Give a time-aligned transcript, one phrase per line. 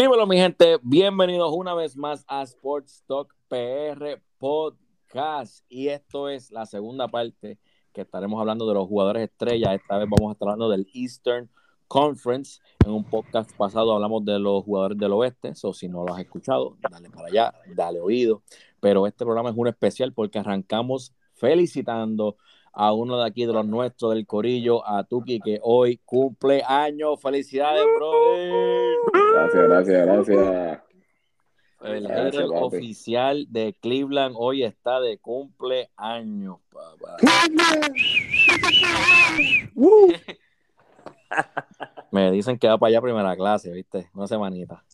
[0.00, 0.78] Dímelo, mi gente.
[0.82, 5.62] Bienvenidos una vez más a Sports Talk PR Podcast.
[5.68, 7.58] Y esto es la segunda parte
[7.92, 9.74] que estaremos hablando de los jugadores estrellas.
[9.74, 11.50] Esta vez vamos a estar hablando del Eastern
[11.86, 12.62] Conference.
[12.82, 15.52] En un podcast pasado hablamos de los jugadores del oeste.
[15.64, 18.42] O si no lo has escuchado, dale para allá, dale oído.
[18.80, 22.38] Pero este programa es un especial porque arrancamos felicitando
[22.72, 27.20] a uno de aquí de los nuestros del Corillo, a Tuki, que hoy cumple años.
[27.20, 28.96] Felicidades, brother.
[29.32, 30.80] Gracias, gracias, gracias.
[31.82, 37.16] El Gracias, oficial de Cleveland hoy está de cumpleaños, papá.
[42.10, 44.10] Me dicen que va para allá primera clase, ¿viste?
[44.14, 44.84] Una semanita.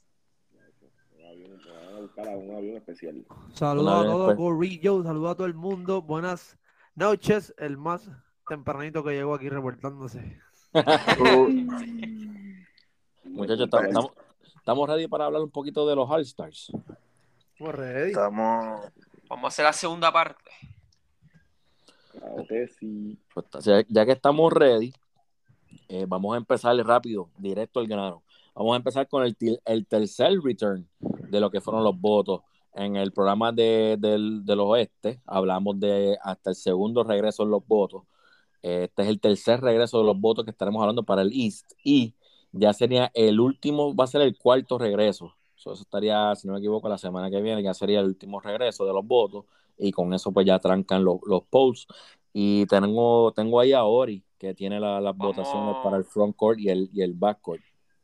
[2.16, 3.26] Un avión, especial.
[3.52, 4.38] Saludos a todos, después.
[4.38, 6.02] Gorillo, saludos a todo el mundo.
[6.02, 6.56] Buenas
[6.96, 8.10] noches, el más
[8.48, 10.40] tempranito que llegó aquí reportándose.
[13.24, 13.68] Muchachos,
[14.56, 16.72] estamos, ready para hablar un poquito de los All-Stars.
[17.52, 18.08] Estamos ready.
[18.10, 18.80] Estamos.
[19.28, 20.50] Vamos a hacer la segunda parte.
[22.12, 23.18] Claro que sí.
[23.32, 23.46] Pues,
[23.88, 24.92] ya, que estamos ready,
[25.88, 28.22] eh, vamos a empezar rápido, directo al grano.
[28.54, 32.40] Vamos a empezar con el tercer return de lo que fueron los votos.
[32.76, 37.66] En el programa de, del, del oeste hablamos de hasta el segundo regreso en los
[37.66, 38.02] votos.
[38.60, 41.72] Este es el tercer regreso de los votos que estaremos hablando para el East.
[41.82, 42.14] Y
[42.52, 45.34] ya sería el último, va a ser el cuarto regreso.
[45.54, 48.40] So, eso estaría, si no me equivoco, la semana que viene, ya sería el último
[48.40, 49.46] regreso de los votos.
[49.78, 51.86] Y con eso pues ya trancan los, los polls.
[52.34, 55.34] Y tengo, tengo ahí a Ori, que tiene la- las Vamos.
[55.34, 57.62] votaciones para el front court y el, y el back court.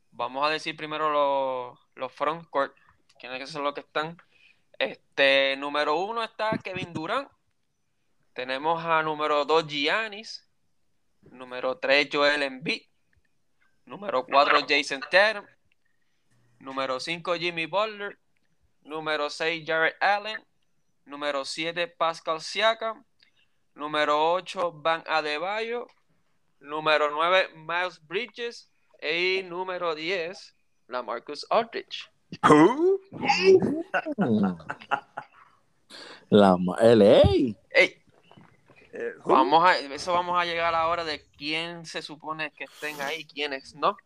[0.09, 2.73] Vamos a decir primero los, los front court,
[3.19, 4.17] quienes son los que están.
[4.79, 7.29] Este, número uno está Kevin Durant.
[8.33, 10.47] Tenemos a número dos Giannis.
[11.21, 12.83] Número tres Joel Embiid.
[13.85, 15.45] Número cuatro Jason Tatum.
[16.59, 18.17] Número cinco Jimmy Butler.
[18.81, 20.43] Número seis Jared Allen.
[21.05, 23.05] Número siete Pascal Siakam.
[23.75, 25.87] Número ocho Van Adebayo.
[26.63, 28.71] Número 9, Miles Bridges.
[29.01, 30.55] Y número 10,
[30.87, 32.09] la Marcus Aldridge.
[36.29, 36.57] La.
[37.69, 37.99] Ey,
[38.95, 42.65] Eh, vamos a, eso vamos a llegar a la hora de quién se supone que
[42.65, 43.97] estén ahí, quiénes no.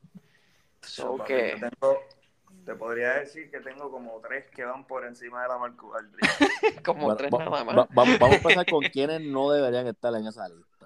[0.81, 1.99] So que- tengo-
[2.65, 6.21] te podría decir que tengo como tres que van por encima de la Aldridge.
[6.85, 7.75] Como Bueno, tres va- nada más.
[7.75, 10.76] va- va- vamos a empezar con quienes no deberían estar en esa lista.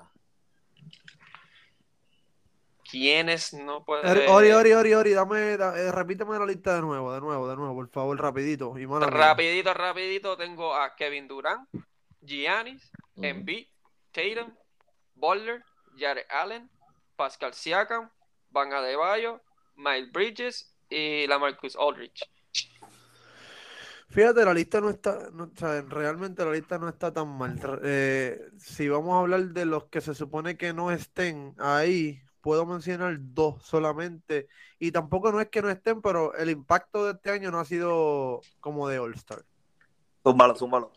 [2.92, 6.82] ¿Quiénes no pueden Er- Ori, Ori, Ori, Ori, dame, da- eh, repíteme la lista de
[6.82, 8.78] nuevo, de nuevo, de nuevo, por favor, rapidito.
[8.78, 8.86] Y.
[8.86, 11.70] Rapidito, rapidito, tengo a Kevin Durant,
[12.20, 13.26] Giannis, Ujú.
[13.26, 13.68] Embiid,
[14.12, 14.54] Tatum,
[15.16, 15.64] Butler,
[15.98, 16.70] Jared Allen,
[17.16, 18.10] Pascal Siakam,
[18.50, 19.42] Van Adebayo,
[19.78, 22.30] Miles Bridges y la Marcus Aldridge.
[24.10, 27.58] Fíjate, la lista no está, no, o sea, realmente la lista no está tan mal.
[27.86, 32.66] Eh, si vamos a hablar de los que se supone que no estén ahí, puedo
[32.66, 34.48] mencionar dos solamente.
[34.80, 37.66] Y tampoco no es que no estén, pero el impacto de este año no ha
[37.66, 39.44] sido como de All-Star.
[40.24, 40.92] Zúmbalo, zúmbalo.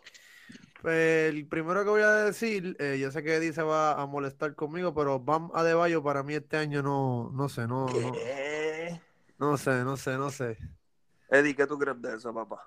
[0.84, 4.05] Pues, el primero que voy a decir, eh, yo sé que Eddie se va a
[4.05, 7.87] molestar conmigo, pero Bam Adebayo para mí este año no, no sé, no,
[9.38, 10.59] no, sé, no sé, no sé.
[11.31, 12.66] Eddie, ¿qué tú crees de eso, papá?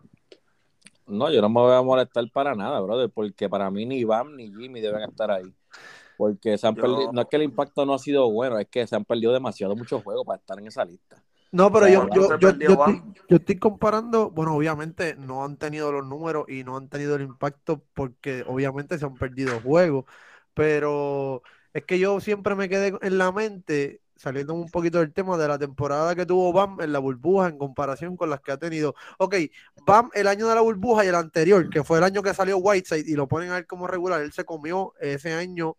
[1.05, 4.35] No, yo no me voy a molestar para nada, brother, porque para mí ni Bam
[4.35, 5.53] ni Jimmy deben estar ahí.
[6.17, 8.67] Porque se han Yo- perdido, no es que el impacto no ha sido bueno, es
[8.67, 11.23] que se han perdido demasiado muchos juegos para estar en esa lista.
[11.51, 15.91] No, pero yo, ¿cuánto yo, yo, estoy, yo estoy comparando, bueno, obviamente no han tenido
[15.93, 20.03] los números y no han tenido el impacto porque obviamente se han perdido juegos,
[20.53, 25.37] pero es que yo siempre me quedé en la mente, saliendo un poquito del tema
[25.37, 28.57] de la temporada que tuvo Bam en la burbuja en comparación con las que ha
[28.57, 28.95] tenido.
[29.19, 29.35] Ok,
[29.85, 32.57] Bam el año de la burbuja y el anterior, que fue el año que salió
[32.57, 35.77] Whiteside y lo ponen a él como regular, él se comió ese año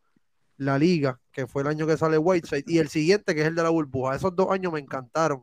[0.59, 3.55] la liga, que fue el año que sale Whiteside, y el siguiente, que es el
[3.55, 4.15] de la burbuja.
[4.17, 5.43] Esos dos años me encantaron.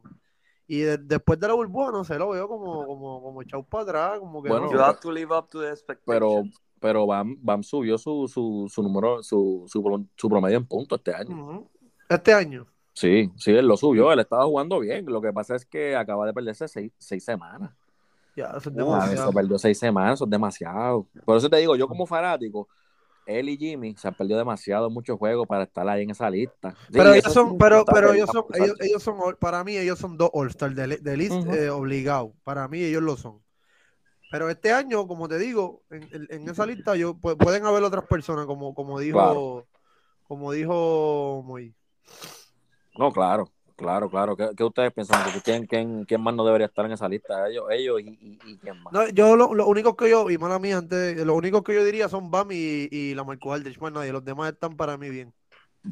[0.67, 3.83] Y de- después de la burbuja, no sé, lo veo como, como, como echado para
[3.83, 4.71] atrás, como que Bueno, no.
[4.71, 6.03] You have to live up to the expectations.
[6.05, 6.43] Pero,
[6.79, 10.99] pero Bam, Bam subió su, su, su número, su, su, pro- su promedio en puntos
[10.99, 11.67] este año.
[12.09, 12.65] Este año.
[12.93, 15.05] Sí, sí, él lo subió, él estaba jugando bien.
[15.05, 17.71] Lo que pasa es que acaba de perderse seis, seis semanas.
[18.35, 19.27] Ya, eso es A ver, demasiado.
[19.29, 21.05] se perdió seis semanas, eso es demasiado.
[21.25, 22.67] Por eso te digo, yo como fanático,
[23.25, 26.75] él y Jimmy se han perdido demasiado muchos juegos para estar ahí en esa lista.
[26.91, 30.29] Pero ellos son, pero, pero ellos son, ellos, ellos son, para mí, ellos son dos
[30.33, 31.51] All-Star del East, Ujú.
[31.53, 32.33] eh, obligado.
[32.43, 33.41] Para mí, ellos lo son.
[34.31, 37.83] Pero este año, como te digo, en, en- en esa lista yo pu- pueden haber
[37.83, 39.67] otras personas, como, como dijo, Claro.
[40.27, 41.73] como dijo Moy.
[42.97, 43.51] No, claro.
[43.75, 44.37] Claro, claro.
[44.37, 45.21] ¿Qué, qué ustedes piensan?
[45.43, 47.47] ¿Quién, quién, ¿Quién más no debería estar en esa lista?
[47.49, 48.93] Ellos, ellos y, y, y quién más.
[48.93, 51.83] No, yo lo, lo único que yo, y mala mía, antes, lo único que yo
[51.83, 53.77] diría son Bam y, y la Marco Aldrich.
[53.77, 55.33] Bueno, nadie, los demás están para mí bien.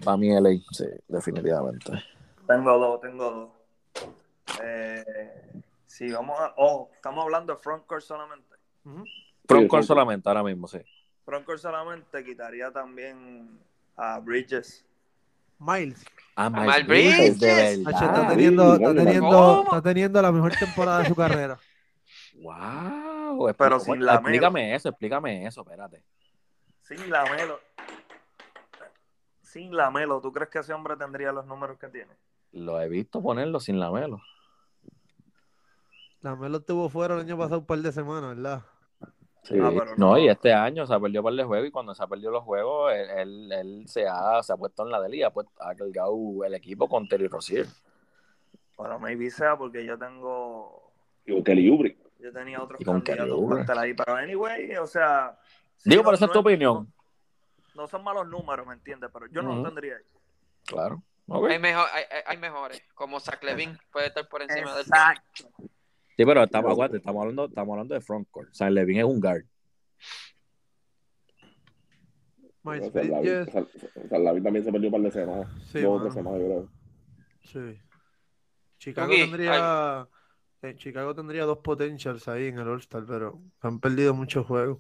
[0.04, 1.92] Para mí, LA, sí, definitivamente.
[2.48, 4.10] Tengo dos, tengo dos.
[4.64, 5.04] Eh,
[5.86, 6.54] sí, vamos a.
[6.58, 8.56] Oh, estamos hablando de frontcourt solamente.
[9.46, 10.80] Frontcourt Sí, solamente, ahora mismo, sí.
[11.26, 13.60] Frontcourt solamente quitaría también
[13.98, 14.86] a Bridges.
[15.60, 16.06] Miles.
[16.36, 18.30] Ah, Miles Miles Bridges, está, verdad.
[18.30, 21.60] teniendo, está, teniendo, está teniendo la mejor temporada de su carrera.
[22.36, 23.54] Wow.
[23.58, 24.20] Pero sin Lamelo.
[24.20, 26.04] Explícame eso, explícame eso, espérate.
[26.82, 27.60] Sin Lamelo.
[29.42, 32.14] Sin Lamelo, ¿tú crees que ese hombre tendría los números que tiene?
[32.52, 34.22] Lo he visto ponerlo sin la melo.
[36.22, 38.64] La Melo estuvo fuera el año pasado un par de semanas, ¿verdad?
[39.44, 39.56] Sí.
[39.62, 40.18] Ah, pero no, no.
[40.18, 42.44] y este año se ha perdido par de juegos y cuando se ha perdido los
[42.44, 45.52] juegos, él, él, él se, ha, se ha puesto en la del y ha, puesto-
[45.62, 47.66] ha cargado el equipo con Terry Rozier.
[48.78, 50.92] Bueno, maybe sea porque yo tengo.
[51.26, 51.98] Y Kelly Oubre.
[52.20, 53.94] Yo tenía otros Y con candidatos para estar ahí.
[53.94, 55.38] Pero anyway, o sea.
[55.84, 56.94] Digo, no- pero esa es no tu opinión.
[57.76, 59.10] No, no son malos números, ¿me entiendes?
[59.12, 60.04] Pero yo no lo tendría ahí.
[60.66, 61.04] Claro.
[61.50, 65.46] Hay, mejor, hay, hay- mejores, como Zach Levine puede estar por encima del Exacto.
[66.16, 68.50] Sí, pero estamos, aguante, estamos hablando, estamos hablando de frontcourt.
[68.52, 69.44] O sea, Levin es un guard.
[72.64, 73.48] Miles Bridges.
[73.50, 75.48] o sea, también se perdió un par de semanas.
[75.72, 76.02] Sí, dos o mano.
[76.04, 76.70] tres semanas, yo creo.
[77.44, 77.80] Sí.
[78.78, 80.08] Chicago tendría.
[80.62, 84.80] eh, Chicago tendría dos potentials ahí en el All-Star, pero han perdido muchos juegos.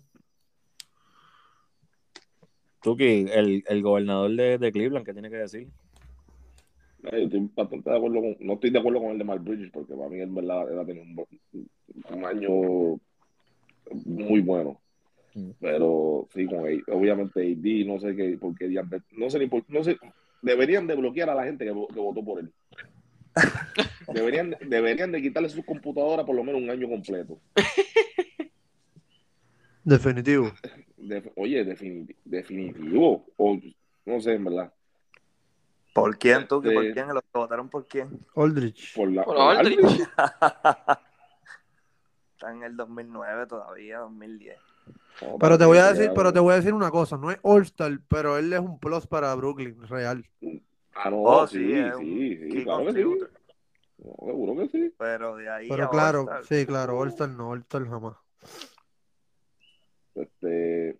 [2.81, 5.69] Tuki, el, el gobernador de, de Cleveland, ¿qué tiene que decir?
[7.03, 9.43] Eh, yo estoy bastante de acuerdo con, no estoy de acuerdo con el de Mark
[9.43, 11.69] Bridges, porque para mí en verdad él ha tenido un,
[12.17, 12.99] un año
[14.05, 14.79] muy bueno.
[15.35, 15.49] Mm.
[15.59, 18.69] Pero sí, con él, obviamente AD, no sé qué, porque
[19.17, 19.97] no sé ni por, no sé,
[20.41, 22.51] deberían de bloquear a la gente que, vo- que votó por él.
[24.13, 27.39] Deberían, deberían de quitarle sus computadoras por lo menos un año completo.
[29.83, 30.51] Definitivo.
[30.97, 33.25] De- oye, definiti- definitivo.
[33.37, 33.59] O,
[34.05, 34.71] no sé, en verdad.
[35.93, 36.61] ¿Por quién, tú?
[36.61, 37.07] ¿Por quién?
[37.13, 38.19] ¿Los que votaron por quién?
[38.35, 38.95] Aldrich.
[38.95, 39.37] Por la, Por.
[39.39, 39.81] Aldridge.
[42.33, 44.57] Está en el 2009 todavía, 2010.
[45.21, 47.37] No, Pero te voy a decir, pero te voy a decir una cosa, no es
[47.43, 50.25] All-Star, pero él es un plus para Brooklyn, real.
[50.95, 53.03] Ah, no, Oh, sí, sí, sí, es un sí, key claro que sí.
[53.03, 53.31] contributor.
[53.99, 54.93] No, seguro que sí.
[54.97, 58.15] Pero de ahí Pero a claro, sí, claro, All-Star no, All-Star jamás.
[60.15, 60.97] Este,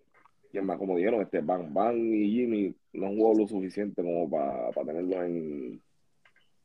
[0.54, 4.30] y más, como dijeron, este Bang Bang y Jimmy no han jugado lo suficiente como
[4.30, 5.82] para tenerlos en.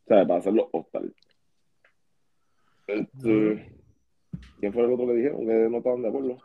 [0.05, 1.13] O sea, para hacerlos hostal.
[2.87, 3.71] Este,
[4.59, 6.37] ¿Quién fue el otro que dijeron que no estaban de acuerdo?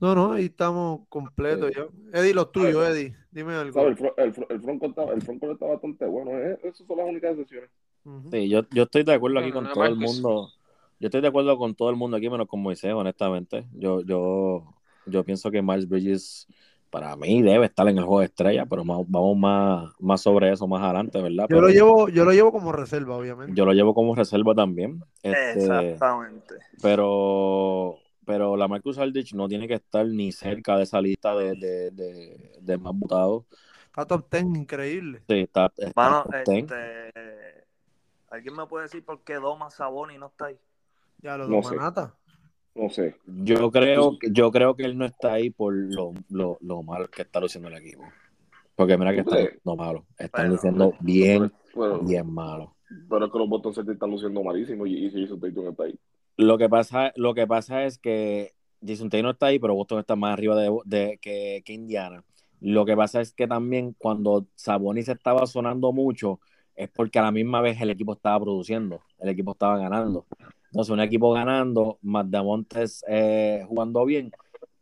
[0.00, 1.86] No, no, ahí estamos completos ya.
[2.18, 3.72] Eddie, los tuyos, Eddie, dime algo.
[3.74, 3.96] ¿Sabes?
[3.98, 6.32] El, fro- el, el fronco está, el fronco está bastante bueno.
[6.32, 7.70] eh, Esas son las únicas excepciones.
[8.32, 10.50] Sí, yo, yo estoy de acuerdo aquí con no, todo el mundo.
[10.98, 13.64] Yo estoy de acuerdo con todo el mundo aquí, menos con Moisés, honestamente.
[13.74, 14.74] Yo, yo,
[15.06, 16.48] yo pienso que Miles Bridges,
[16.92, 20.52] para mí, debe estar en el juego de estrella, pero más- vamos más, más sobre
[20.52, 21.48] eso más adelante, ¿verdad?
[21.48, 23.54] Yo Pero lo llevo, yo lo llevo como reserva, obviamente.
[23.54, 25.00] yo lo llevo como reserva también.
[25.22, 26.60] Este, Exactamente.
[26.82, 31.54] pero, pero la Marcus Aldrich no tiene que estar ni cerca de esa lista de,
[31.56, 33.44] de, de, de más votados.
[33.86, 35.22] Está top 10, increíble.
[35.28, 36.72] Sí, está, está Mano, top 10.
[36.72, 37.12] este,
[38.30, 40.58] ¿alguien me puede decir por qué Doma Saboni no está ahí?
[41.18, 41.78] Ya lo No de sé.
[41.78, 42.16] Manata.
[42.74, 43.16] No sé.
[43.26, 47.10] Yo creo, que- yo creo que él no está ahí por lo, lo, lo mal
[47.10, 48.02] que está luciendo el equipo.
[48.74, 50.06] Porque mira que está luciendo malo.
[50.18, 51.52] Están Bueno, luciendo bien,
[52.06, 52.74] bien malo.
[53.08, 55.94] pero es que los Boston Celtics están luciendo malísimo y, y Jason Tatum está ahí.
[56.38, 58.52] Lo que pasa, lo que pasa es que
[58.84, 62.24] Jason Tatum no está ahí, pero Boston está más arriba de, de- que, que Indiana.
[62.60, 66.40] Lo que pasa es que también cuando Sabonis estaba sonando mucho,
[66.74, 70.24] es porque a la misma vez el equipo estaba produciendo, el equipo estaba ganando.
[70.72, 74.32] Entonces, un equipo ganando, más Montes eh, jugando bien,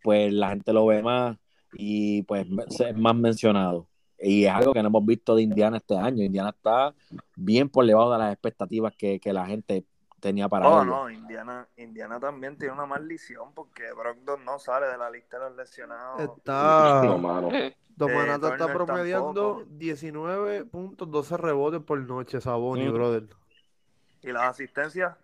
[0.03, 1.37] pues la gente lo ve más
[1.73, 2.47] y pues
[2.79, 3.89] es más mencionado.
[4.19, 6.23] Y es algo que no hemos visto de Indiana este año.
[6.23, 6.95] Indiana está
[7.35, 9.85] bien por debajo de las expectativas que, que la gente
[10.21, 10.87] tenía para Oh, ellos.
[10.87, 15.49] no, Indiana, Indiana también tiene una maldición porque Brogdon no sale de la lista de
[15.49, 16.21] los lesionados.
[16.21, 17.03] Está.
[17.05, 17.49] No, mano.
[17.51, 19.67] Eh, Don Eh, Manata está promediando tampoco.
[19.79, 22.93] 19 puntos, 12 rebotes por noche, Saboni, Mm.
[22.93, 23.27] brother.
[24.23, 25.17] Y las asistencias,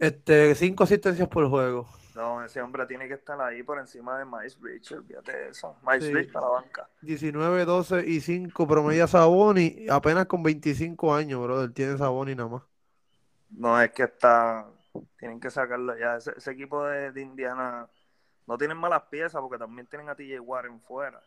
[0.00, 1.86] Este, 5 asistencias por juego.
[2.14, 4.58] no, ese hombre tiene que estar ahí por encima de Miles
[4.92, 5.76] olvídate de eso.
[5.82, 6.10] Miles Sí.
[6.10, 6.90] Bridges para la banca.
[7.02, 11.72] 19, 12 y 5 promedia Saboni, apenas con 25 años, brother.
[11.72, 12.62] Tiene Saboni nada más.
[13.50, 14.66] No es que está,
[15.18, 16.16] tienen que sacarlo ya.
[16.16, 17.88] Ese, ese equipo de, de Indiana
[18.46, 21.22] no tienen malas piezas porque también tienen a TJ Warren fuera.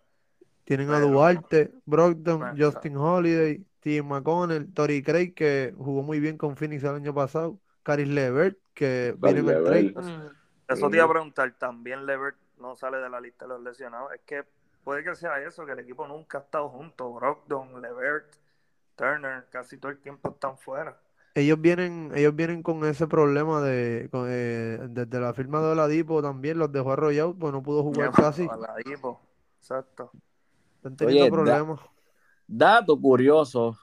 [0.65, 6.37] Tienen a Duarte, Brogdon, Bueno, Justin Holiday, Steve McConnell, Tori Craig, que jugó muy bien
[6.37, 9.93] con Phoenix el año pasado, Caris Levert, que viene en el trade.
[9.95, 10.29] Mm.
[10.67, 14.11] Eso te iba a preguntar, también Levert no sale de la lista de los lesionados.
[14.13, 14.43] Es que
[14.83, 17.13] puede que sea eso, que el equipo nunca ha estado junto.
[17.13, 18.33] Brogdon, Levert,
[18.95, 20.97] Turner, casi todo el tiempo están fuera.
[21.35, 26.21] Ellos vienen, ellos vienen con ese problema de con, eh, desde la firma de Oladipo
[26.21, 28.45] también los dejó arrollados, pues no pudo jugar casi.
[28.45, 29.19] Oladipo,
[29.59, 30.11] Exacto.
[30.75, 31.79] Están teniendo Oye, da- problemas.
[32.45, 33.77] Dato curioso,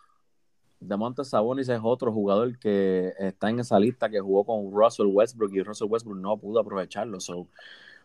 [0.81, 5.53] Demonte Sabonis es otro jugador que está en esa lista que jugó con Russell Westbrook
[5.55, 7.21] y Russell Westbrook no pudo aprovecharlo.
[7.21, 7.47] So,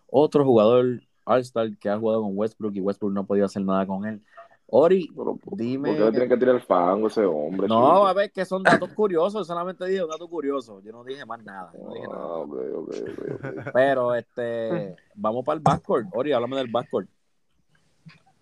[0.10, 4.05] otro jugador All-Star que ha jugado con Westbrook y Westbrook no podía hacer nada con
[4.05, 4.22] él.
[4.67, 7.67] Ori, Pero, Dime- ¿Por qué le tienen que tirar el fango ese hombre?
[7.67, 8.08] no, chico?
[8.08, 10.82] a ver que son datos curiosos, solamente dije un dato curioso.
[10.82, 11.72] Yo no dije más nada.
[11.79, 12.20] no dije nada.
[12.24, 13.72] Ah, ok, ok, ok, ok.
[13.74, 16.08] Pero este, vamos para el backcourt.
[16.13, 17.08] Ori, háblame del backcourt.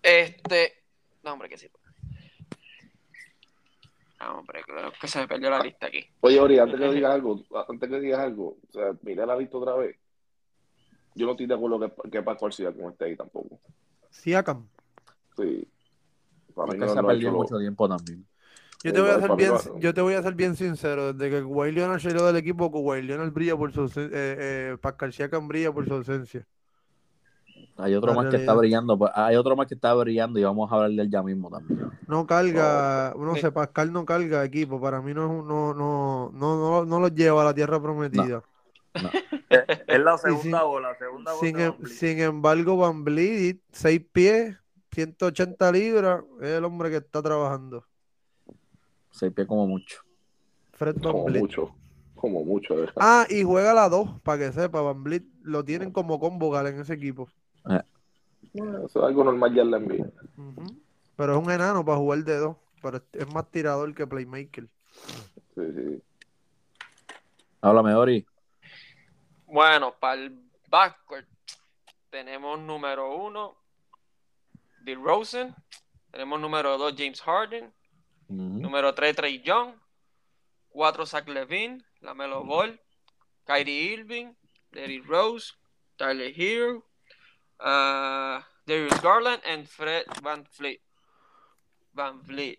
[0.02, 0.72] Este.
[1.22, 1.68] No, hombre, que sí.
[4.26, 6.02] Ah, hombre, creo que se me perdió la lista aquí.
[6.20, 9.58] Oye, Ori, antes que digas algo, antes que digas algo, o sea, mira la lista
[9.58, 9.96] otra vez.
[11.14, 13.60] Yo no estoy de acuerdo que, que Pascual siga con este ahí tampoco.
[14.10, 14.66] Siakam.
[15.36, 15.68] Sí.
[16.54, 18.26] Para Es mí que no, se ha no perdido lo- mucho tiempo también.
[18.82, 21.40] Yo te voy a ser bien, yo te voy a ser bien sincero, desde que
[21.42, 24.36] Kawhi Leonard salió del equipo, Kawhi Leonard brilla por su ausen- eh,
[24.72, 26.46] eh, Pascal Siakam brilla por su ausencia.
[27.76, 30.70] Hay otro más que está brillando, pues, hay otro más que está brillando y vamos
[30.70, 31.90] a hablar de él ya mismo también.
[32.06, 36.30] No carga, no sé, Pascal no carga equipo, para mí no es un- no, no,
[36.32, 38.42] no, no, no los lleva a la tierra prometida.
[39.88, 41.40] Es la segunda sin- bola, segunda bola.
[41.40, 44.56] Sin, em- sin embargo, Van Vliet, 6 pies,
[44.92, 47.84] 180 libras, es el hombre que está trabajando.
[49.10, 49.98] Se pie como mucho.
[50.72, 51.74] Fred Van Como mucho.
[52.14, 52.94] Como mucho, verdad.
[52.96, 56.80] Ah, y juega la 2, para que sepa, Van Vliet lo tienen como convocar en
[56.80, 57.28] ese equipo.
[57.64, 60.10] Bueno, Eso es algo normal ya en la NBA.
[61.16, 64.68] Pero es un enano para jugar de 2, pero es- más tirador que playmaker.
[65.54, 66.02] Sí, sí.
[67.60, 68.26] Háblame, Ori.
[69.46, 71.26] Bueno, para el backcourt
[72.10, 73.56] tenemos número uno,
[74.82, 75.54] Bill Rosen.
[76.10, 77.72] Tenemos número dos, James Harden.
[78.28, 79.74] Número 3, Trey Young.
[80.70, 81.84] 4, Zach Levine.
[82.00, 82.80] Lamelo Ball.
[83.44, 84.32] Kyrie Irving.
[84.72, 85.52] Derrick Rose.
[85.96, 86.84] Tyler Hero.
[87.64, 89.40] Uh, Darius Garland.
[89.46, 90.80] And Fred Van Vliet.
[91.94, 92.58] Van Vliet.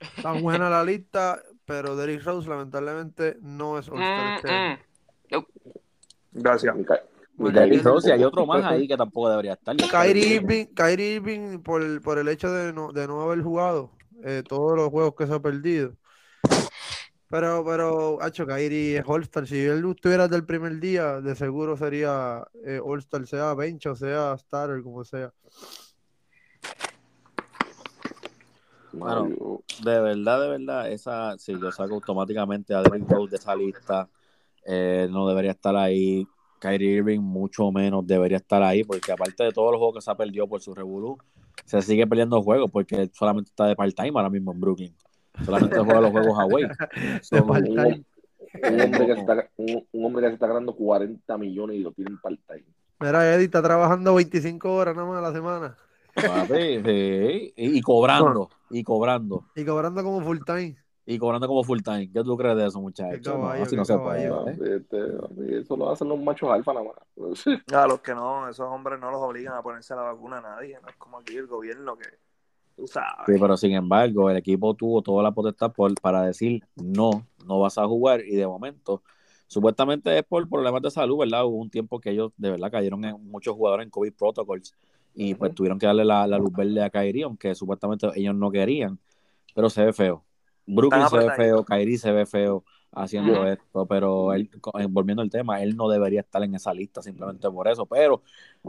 [0.00, 5.44] Está buena la lista, pero Derrick Rose lamentablemente no es All-Star Mm, este mm.
[6.32, 6.74] Gracias.
[7.38, 9.76] Derrick Rose y hay otro más ahí que tampoco debería estar.
[9.76, 13.90] Kyrie Irving, Kyrie Irving por, el- por el hecho de no, de no haber jugado
[14.24, 15.92] eh, todos los juegos que se ha perdido.
[17.28, 19.46] Pero, pero, hacho, Kyrie es All-Star.
[19.46, 24.36] Si él estuviera del primer día, de seguro sería eh, All-Star, sea bench o sea
[24.38, 25.32] starter, como sea.
[28.92, 33.54] Mario, De verdad, de verdad, esa, si yo saco automáticamente a Derrick Rose de esa
[33.54, 34.08] lista,
[34.64, 36.26] eh, no debería estar ahí.
[36.58, 40.10] Kyrie Irving mucho menos debería estar ahí, porque aparte de todos los juegos que se
[40.10, 41.18] ha perdido por su revolú,
[41.64, 44.94] se sigue perdiendo juegos porque solamente está de part-time ahora mismo en Brooklyn.
[45.44, 46.64] Solamente juega los juegos away.
[47.22, 47.36] So,
[48.62, 51.80] un, hombre que se está, un, un hombre que se está ganando 40 millones y
[51.80, 52.64] lo tienen part-time.
[53.00, 55.76] Mira, Eddie está trabajando 25 horas nada más a la semana
[56.16, 60.76] papi, sí, y, y cobrando, y cobrando, y cobrando como full time.
[61.04, 62.10] y cobrando como full time.
[62.10, 63.18] ¿Qué tú crees de eso, muchachos?
[63.18, 64.26] Qué caballo, no, así no se puede.
[64.26, 64.76] ¿eh?
[64.76, 67.46] Este, eso lo hacen los machos alfa nada más.
[67.72, 70.78] A los que no, esos hombres no los obligan a ponerse la vacuna a nadie.
[70.82, 72.06] No es como aquí el gobierno que.
[72.76, 73.26] Tú sabes.
[73.26, 77.60] Sí, pero sin embargo, el equipo tuvo toda la potestad por- para decir no, no
[77.60, 79.02] vas a jugar y de momento,
[79.46, 81.44] supuestamente es por problemas de salud, ¿verdad?
[81.46, 84.74] Hubo un tiempo que ellos de verdad cayeron en muchos jugadores en COVID protocols
[85.14, 88.50] y pues tuvieron que darle la, la luz verde a Kyrie, aunque supuestamente ellos no
[88.50, 88.98] querían,
[89.54, 90.24] pero se ve feo.
[90.66, 91.64] Brooklyn se ve feo.
[91.64, 96.20] Kyrie se ve feo haciendo esto, pero él, eh, volviendo al tema, él no debería
[96.20, 98.22] estar en esa lista simplemente por eso, pero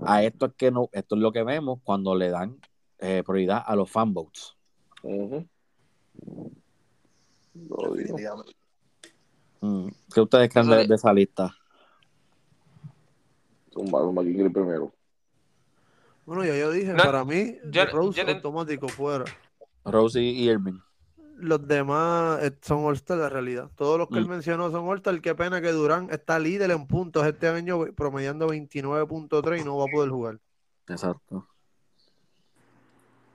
[0.05, 2.57] a esto es que no, esto es lo que vemos cuando le dan
[2.99, 4.55] eh, prioridad a los fanboats.
[5.03, 5.45] Ujú.
[7.69, 8.17] Lo digo.
[9.61, 9.87] Mm.
[10.13, 11.55] ¿Qué ustedes creen de, de esa lista?
[13.73, 14.91] Zumba, zumba, ¿quién quiere primero?
[16.25, 19.25] Bueno, ya yo dije, No, para mí, yo- Rose yo automático fuera.
[19.85, 20.79] Rosie y Irving.
[21.37, 23.69] Los demás eh, son All-Star de realidad.
[23.75, 24.29] Todos los que él Mm.
[24.31, 25.21] mencionó son All-Star.
[25.21, 29.85] Qué pena que Durán está líder en puntos este año, promediando 29.3 y no va
[29.85, 30.39] a poder jugar.
[30.89, 31.47] Exacto.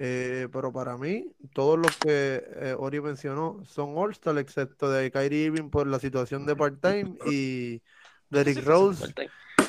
[0.05, 5.45] Eh, pero para mí, todos los que eh, Ori mencionó son All-Star, excepto de Kyrie
[5.45, 7.81] Irving por la situación de part-time y
[8.29, 9.15] Derrick Rose.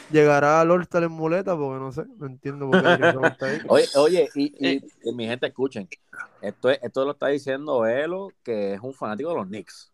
[0.10, 3.46] llegará al All-Star en muleta, porque no sé, no entiendo por qué Derrick Rose está
[3.46, 3.60] ahí.
[3.68, 5.88] Oye, oye y, y- y mi gente, escuchen.
[6.42, 9.92] Esto, es- esto lo está diciendo Elo, que es un fanático de los Knicks.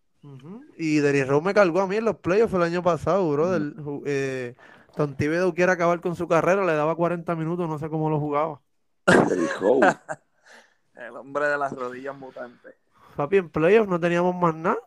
[0.77, 3.29] Y Derrick Rose me cargó a mí en los playoffs el año pasado.
[3.29, 4.55] Ju- Eh,
[4.95, 8.21] Tom Thibodeau quiere acabar con su carrera, le daba 40 minutos, no sé cómo lo
[8.21, 8.61] jugaba.
[9.05, 9.81] Derrick Rose.
[10.99, 12.75] El hombre de las rodillas mutantes.
[13.15, 14.77] Papi, en playoffs no teníamos más nada.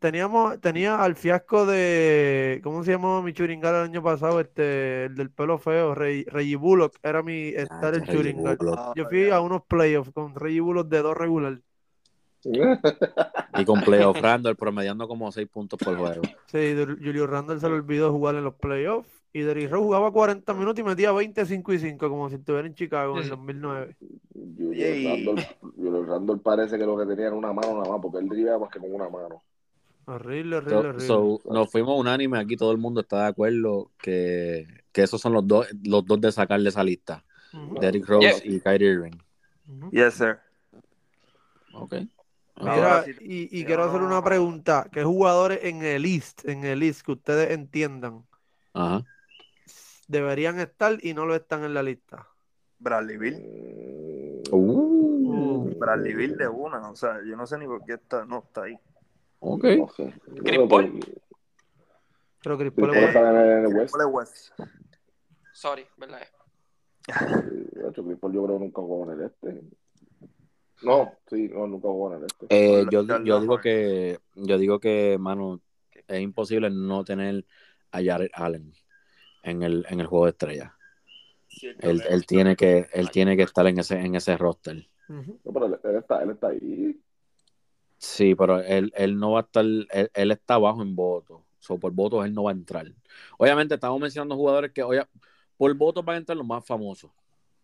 [0.00, 4.40] Teníamos, tenía al fiasco de, ¿cómo se llamaba mi churingal el año pasado?
[4.40, 8.56] Este, el del pelo feo, Rey, Reggie Bullock, era mi estar el churingal.
[8.56, 8.96] Bullock.
[8.96, 11.58] Yo fui a unos playoffs con Reggie Bullock de dos regular.
[12.44, 16.22] Y con Playoff Randall promediando como 6 puntos por juego.
[16.46, 19.21] Sí, Julio Randall se le olvidó jugar en los playoffs.
[19.34, 22.66] Y Derrick Rose jugaba 40 minutos y metía 20, 5 y 5, como si estuviera
[22.66, 23.30] en Chicago en el Sí.
[23.30, 23.96] 2009.
[24.34, 26.04] Julio.
[26.06, 28.68] Randall, parece que lo que tenía era una mano nada más, porque él drivea más
[28.70, 29.42] que con una mano.
[30.04, 31.06] Horrible, horrible, So, horrible.
[31.06, 35.32] so, nos fuimos unánime aquí, todo el mundo está de acuerdo que, que esos son
[35.32, 37.24] los dos, los dos de sacar de esa lista.
[37.80, 38.52] Derrick Rose Yeah.
[38.56, 39.18] y Kyrie Irving.
[39.92, 40.38] Yes, sir.
[41.74, 41.94] Ok.
[42.60, 44.88] Mira, sí- y, quiero hacer una pregunta.
[44.92, 48.24] ¿Qué jugadores en el East, en el East, que ustedes entiendan,
[48.74, 49.04] Ajá.
[50.12, 52.28] Deberían estar y no lo están en la lista?
[52.78, 53.34] Bradley Bill.
[53.34, 54.22] Mm,
[54.54, 55.74] Uh.
[55.78, 56.90] Bradley Bill de una.
[56.90, 58.78] O sea, yo no sé ni por qué está, no está ahí.
[59.40, 59.64] Ok.
[59.78, 60.14] No sé.
[60.44, 61.00] Chris Paul.
[62.42, 63.74] Pero Chris Paul es está en el
[64.10, 64.52] West.
[65.54, 66.20] Sorry, ¿verdad?
[67.94, 69.62] Chris Paul yo creo que nunca jugó en el este.
[70.82, 72.46] No, sí, no, nunca jugó en el este.
[72.50, 75.60] Eh, yo, yo digo que, yo digo que, mano,
[76.08, 77.46] es imposible no tener
[77.92, 78.72] a Jared Allen
[79.42, 80.72] en el, en el juego de estrellas.
[81.78, 84.86] Él, él tiene que, él tiene que estar en ese, en ese roster.
[85.08, 85.38] Ujú.
[85.44, 87.00] No, pero él, está, él está ahí.
[87.98, 91.42] Sí, pero él, él no va a estar, él, él está bajo en votos.
[91.58, 92.86] So, por votos él no va a entrar.
[93.38, 95.04] Obviamente estamos mencionando jugadores que, oye,
[95.56, 97.10] por votos van a entrar los más famosos.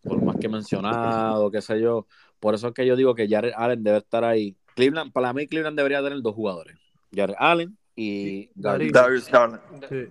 [0.01, 2.07] Por lo más que he mencionado, qué sé yo.
[2.39, 4.55] Por eso es que yo digo que Jared Allen debe estar ahí.
[4.75, 6.77] Cleveland, para mí Cleveland debería tener dos jugadores.
[7.13, 8.49] Jared Allen y.
[8.55, 8.93] Darius.
[8.93, 9.61] Darius Garland.
[9.89, 10.07] Sí.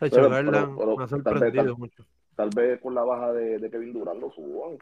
[0.00, 2.04] Hecho, Pero- Garland pero- pero me ha tal vez- sorprendido tal- mucho.
[2.36, 4.78] Tal vez por la baja de, de Kevin Durant lo suban.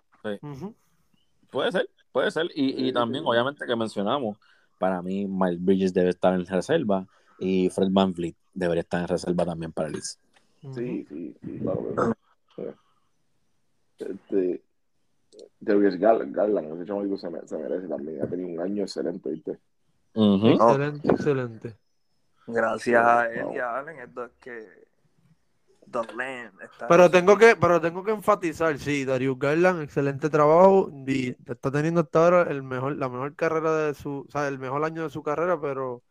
[1.50, 2.46] Puede ser, puede ser.
[2.54, 4.38] Y, y también, obviamente, que mencionamos,
[4.78, 7.06] para mí, Miles Bridges debe estar en reserva
[7.38, 10.20] y Fred Van Vliet debería estar en reserva también para East.
[10.62, 10.74] Ujú.
[10.74, 12.14] Sí, sí, sí, claro.
[13.98, 14.62] Este,
[15.60, 18.22] Darius Gar- Garland, ese chamaquito se, me- se merece también.
[18.22, 19.58] Ha tenido un año excelente, ¿viste?
[20.14, 21.76] Excelente, excelente.
[22.46, 24.85] Gracias a él y a Allen es que
[25.90, 30.90] The Land está Pero tengo que, pero tengo que enfatizar, sí, Darius Garland, excelente trabajo
[31.06, 34.58] y está teniendo hasta ahora el mejor, la mejor carrera de su, o sea, el
[34.58, 36.02] mejor año de su carrera, pero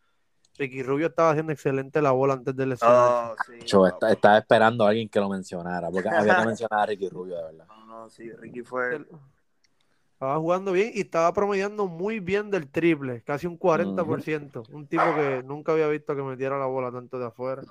[0.58, 3.04] Ricky Rubio estaba haciendo excelente la bola antes de lesionarse.
[3.06, 6.80] Oh, sí, Yo esta- estaba esperando a alguien que lo mencionara, porque había que mencionar
[6.82, 7.66] a Ricky Rubio, de verdad.
[7.68, 9.06] No, no, sí, Ricky fue.
[10.26, 14.64] Estaba jugando bien y estaba promediando muy bien del triple, casi un 40%.
[14.74, 17.62] Un tipo que nunca había visto que metiera la bola tanto de afuera.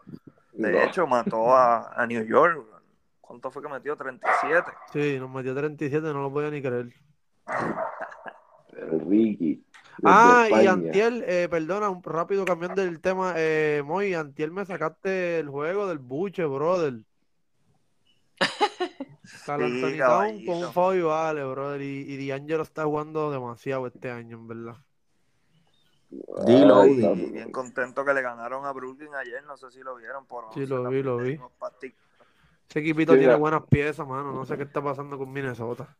[0.52, 2.64] De No, hecho, mató a, a New York.
[3.20, 3.96] ¿Cuánto fue que metió?
[3.96, 4.70] 37.
[4.92, 6.92] Sí, nos metió 37, no lo podía ni creer.
[8.76, 9.64] el Ricky.
[10.04, 10.66] Ah, y.
[10.68, 13.34] Antiel, eh, perdona, un rápido cambiando del tema.
[13.36, 17.00] Eh, Moy, Antiel me sacaste el juego del buche, brother.
[19.46, 21.80] Carl Sí, Anthony con un foul y vale, brother.
[21.82, 24.76] Y, y D'Angelo está jugando demasiado este año, en verdad.
[26.46, 29.42] Dilo, Y bien contento que le ganaron a Brooklyn ayer.
[29.44, 31.40] No sé si lo vieron por Sí, 11 lo vi, lo vi.
[32.68, 33.38] Ese equipito Sí, tiene ya.
[33.38, 34.32] buenas piezas, mano.
[34.32, 35.96] No sé qué está pasando con Minnesota.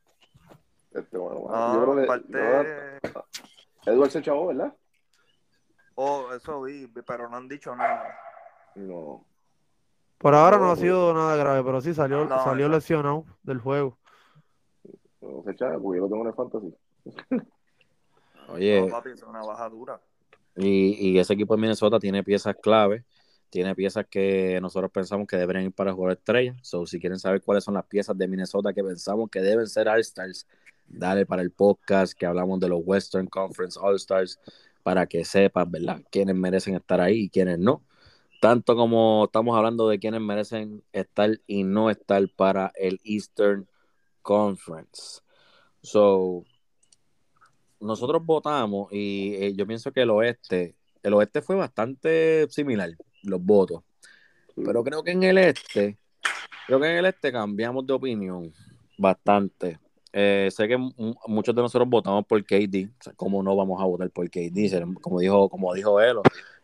[0.93, 3.09] Este, bueno, bueno, No, yo creo que- aparte.
[3.13, 4.75] yo- Edward se chavó, ¿verdad?
[5.97, 8.17] Oh, eso vi, pero no han dicho nada.
[8.77, 9.25] No.
[10.19, 13.99] Por ahora no ha sido nada grave, pero sí salió, No, salió lesionado del juego.
[15.21, 16.75] No porque yo lo tengo en el fantasy.
[18.49, 20.01] Oye, No, papi, es una baja dura.
[20.57, 23.05] y, y ese equipo de Minnesota tiene piezas clave,
[23.51, 26.55] tiene piezas que nosotros pensamos que deberían ir para jugar estrella.
[26.63, 29.89] So, si quieren saber cuáles son las piezas de Minnesota que pensamos que deben ser
[29.89, 30.47] All-Stars,
[30.87, 34.39] dale para el podcast que hablamos de los Western Conference All-Stars
[34.83, 36.01] para que sepas, ¿verdad?
[36.11, 37.83] Quiénes merecen estar ahí y quiénes no.
[38.45, 43.67] Tanto como estamos hablando de quiénes merecen estar y no estar para el Eastern
[44.21, 45.23] Conference.
[45.81, 46.45] So,
[47.81, 52.91] nosotros votamos y eh, yo pienso que el oeste, el oeste fue bastante similar,
[53.23, 53.83] los votos.
[54.63, 55.97] Pero creo que en el este,
[56.67, 58.53] creo que en el este cambiamos de opinión
[58.99, 59.79] bastante.
[60.13, 60.93] Eh, sé que mu-
[61.29, 62.91] muchos de nosotros votamos por KD.
[63.01, 64.85] O sea, ¿Cómo no vamos a votar por KD?
[65.01, 66.19] Como dijo, como dijo él,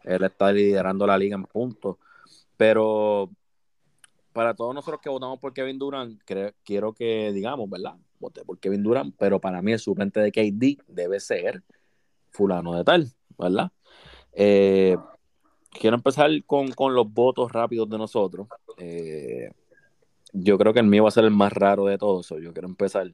[0.05, 1.97] él está liderando la liga en puntos.
[2.57, 3.31] Pero
[4.33, 7.97] para todos nosotros que votamos por Kevin Durant, cre- quiero que digamos, ¿verdad?
[8.19, 11.63] Voté por Kevin Durant, pero para mí el suplente de KD debe ser
[12.31, 13.09] fulano de tal,
[13.39, 13.73] ¿verdad?
[14.33, 14.97] Eh,
[15.71, 18.47] quiero empezar con, con los votos rápidos de nosotros.
[18.77, 19.51] Eh,
[20.33, 22.29] yo creo que el mío va a ser el más raro de todos.
[22.29, 23.13] yo quiero empezar.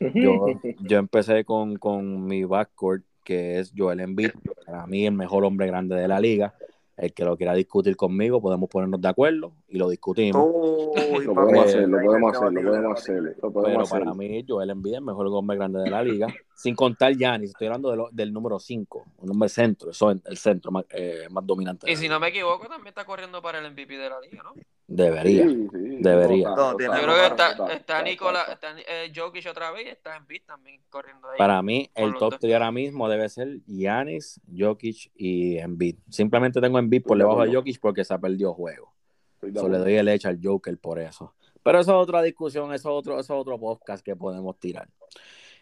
[0.00, 4.30] Yo, yo empecé con, con mi backcourt, que es Joel Embiid,
[4.66, 6.54] para mí el mejor hombre grande de la liga.
[6.96, 10.44] El que lo quiera discutir conmigo, podemos ponernos de acuerdo y lo discutimos.
[10.46, 13.98] Uy, Lo papi, podemos hacer, lo podemos hacer, lo podemos hacer, lo Pero hacer.
[14.00, 16.26] para mí, Joel Embiid es el mejor hombre grande de la liga.
[16.54, 20.18] Sin contar Giannis, estoy hablando de lo- del número 5, un hombre centro, eso es
[20.26, 21.90] el centro más, eh, más dominante.
[21.90, 24.52] Y si no me equivoco, también está corriendo para el MVP de la liga, ¿no?
[24.92, 25.44] Debería.
[25.48, 26.48] Sí, sí, Debería.
[26.48, 28.78] total, No, tiene- Yo creo que está, total, está total, Nicola, total.
[28.78, 31.38] está eh, Jokic otra vez y está Embiid también corriendo ahí.
[31.38, 32.40] Para mí, el top dos.
[32.40, 35.96] 3 ahora mismo debe ser Giannis, Jokic y Embiid.
[36.08, 37.54] Simplemente tengo Embiid por debajo de.
[37.54, 38.92] Jokic porque se ha perdido juego.
[39.34, 41.34] Estoy de So, le doy el hecho al Joker por eso.
[41.62, 44.88] Pero eso es otra discusión, eso es otro, eso es otro podcast que podemos tirar.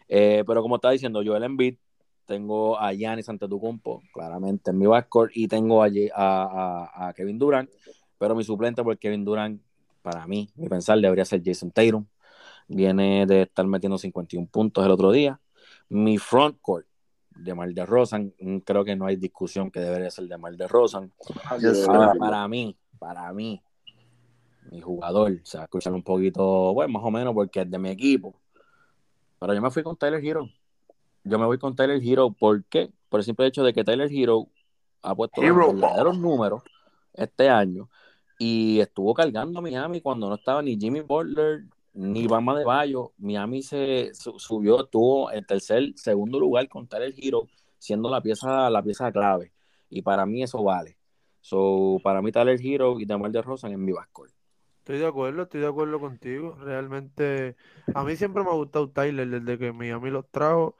[0.07, 1.75] Eh, pero como estaba diciendo, Joel Embiid,
[2.25, 7.13] tengo a Giannis Antetokounmpo, claramente en mi backcourt, y tengo a, Ye- a, a- a
[7.13, 7.69] Kevin Durant,
[8.19, 9.61] pero mi suplente por Kevin Durant,
[10.03, 12.05] para mí, mi pensar, debería ser Jason Tatum.
[12.67, 15.39] Viene de estar metiendo 51 puntos el otro día.
[15.87, 16.85] Mi frontcourt,
[17.35, 18.33] de Mar de Rosan,
[18.65, 21.11] creo que no hay discusión que debería ser de Mar de Rosan.
[21.45, 21.57] Ah.
[21.87, 23.63] Ahora, para mí, para mí,
[24.69, 27.79] mi jugador, se va a escuchar un poquito, bueno, más o menos, porque es de
[27.79, 28.35] mi equipo.
[29.39, 30.49] Pero yo me fui con Tyler Hero.
[31.23, 32.91] Yo me voy con Tyler Hero, ¿por qué?
[33.07, 34.47] Por el simple hecho de que Tyler Hero
[35.01, 36.61] ha puesto los verdaderos números
[37.13, 37.89] este año
[38.39, 43.11] y estuvo cargando a Miami cuando no estaba ni Jimmy Butler ni Bama de Bayo.
[43.17, 47.47] Miami se su- subió, estuvo en tercer, segundo lugar con Tyler Hero,
[47.77, 49.51] siendo la pieza, la pieza clave.
[49.89, 50.97] Y para mí eso vale.
[51.41, 54.31] So, para mí Tyler Hero y Demar de Rosan en mi backcourt.
[54.79, 56.55] Estoy de acuerdo, estoy de acuerdo contigo.
[56.61, 57.57] Realmente,
[57.93, 60.77] a mí siempre me ha gustado Tyler desde que Miami los trajo.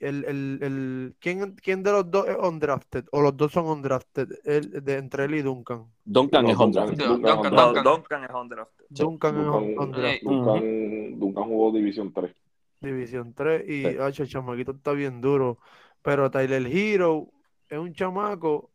[0.00, 3.06] El, el, el, ¿quién, ¿Quién de los dos es undrafted?
[3.12, 4.28] ¿O los dos son undrafted?
[4.44, 5.86] El, de, entre él y Duncan.
[6.04, 7.06] Duncan No, es undrafted.
[7.06, 8.84] Duncan, Duncan, No, Duncan, Duncan es undrafted.
[8.90, 11.18] Duncan es undrafted.
[11.34, 12.34] Jugó División 3.
[12.80, 13.96] División 3 y Sí.
[14.00, 15.58] hacho, el chamaquito está bien duro.
[16.02, 17.28] Pero Tyler Hero
[17.68, 18.70] es un chamaco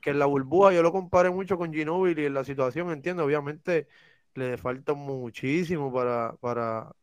[0.00, 3.24] que en la burbuja yo lo comparé mucho con Ginobili en la situación, entiendo.
[3.24, 3.88] Obviamente
[4.34, 6.94] le falta muchísimo para, para,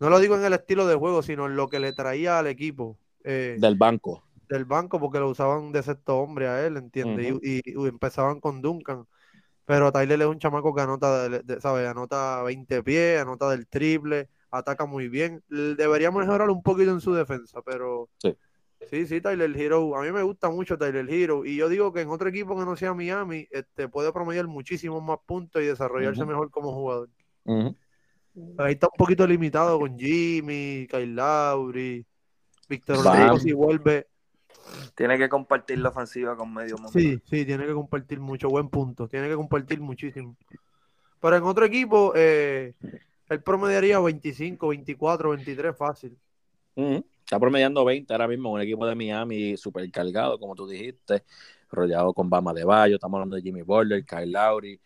[0.00, 2.46] no lo digo en el estilo de juego, sino en lo que le traía al
[2.46, 4.22] equipo eh, Del banco.
[4.48, 7.34] del banco, porque lo usaban de sexto hombre a él, ¿entiendes?
[7.42, 9.04] Y, y- y empezaban con Duncan.
[9.66, 11.86] Pero Tyler es un chamaco que anota, de- de- ¿sabes?
[11.86, 15.42] Anota 20 pies, anota del triple, ataca muy bien.
[15.50, 18.34] Debería mejorar un poquito en su defensa, pero Sí.
[18.90, 19.94] sí, sí, Tyler Hero.
[19.94, 21.44] A mí me gusta mucho Tyler Hero.
[21.44, 25.02] Y yo digo que en otro equipo que no sea Miami, este, puede promediar muchísimos
[25.02, 27.10] más puntos y desarrollarse mejor como jugador.
[28.56, 32.06] Ahí está un poquito limitado con Jimmy, Kyle Lowry,
[32.68, 32.98] Víctor.
[32.98, 34.06] Oladipo si vuelve.
[34.94, 36.92] Tiene que compartir la ofensiva con medio mundo.
[36.92, 40.36] Sí, sí, tiene que compartir mucho, buen punto, tiene que compartir muchísimo.
[41.20, 42.74] Pero en otro equipo, eh,
[43.28, 46.16] él promediaría 25, 24, 23 fácil.
[46.76, 51.24] Está promediando 20 ahora mismo, un equipo de Miami super cargado, como tú dijiste,
[51.70, 54.80] rodeado con Bama de Bayo, estamos hablando de Jimmy Butler, Kyle Lowry,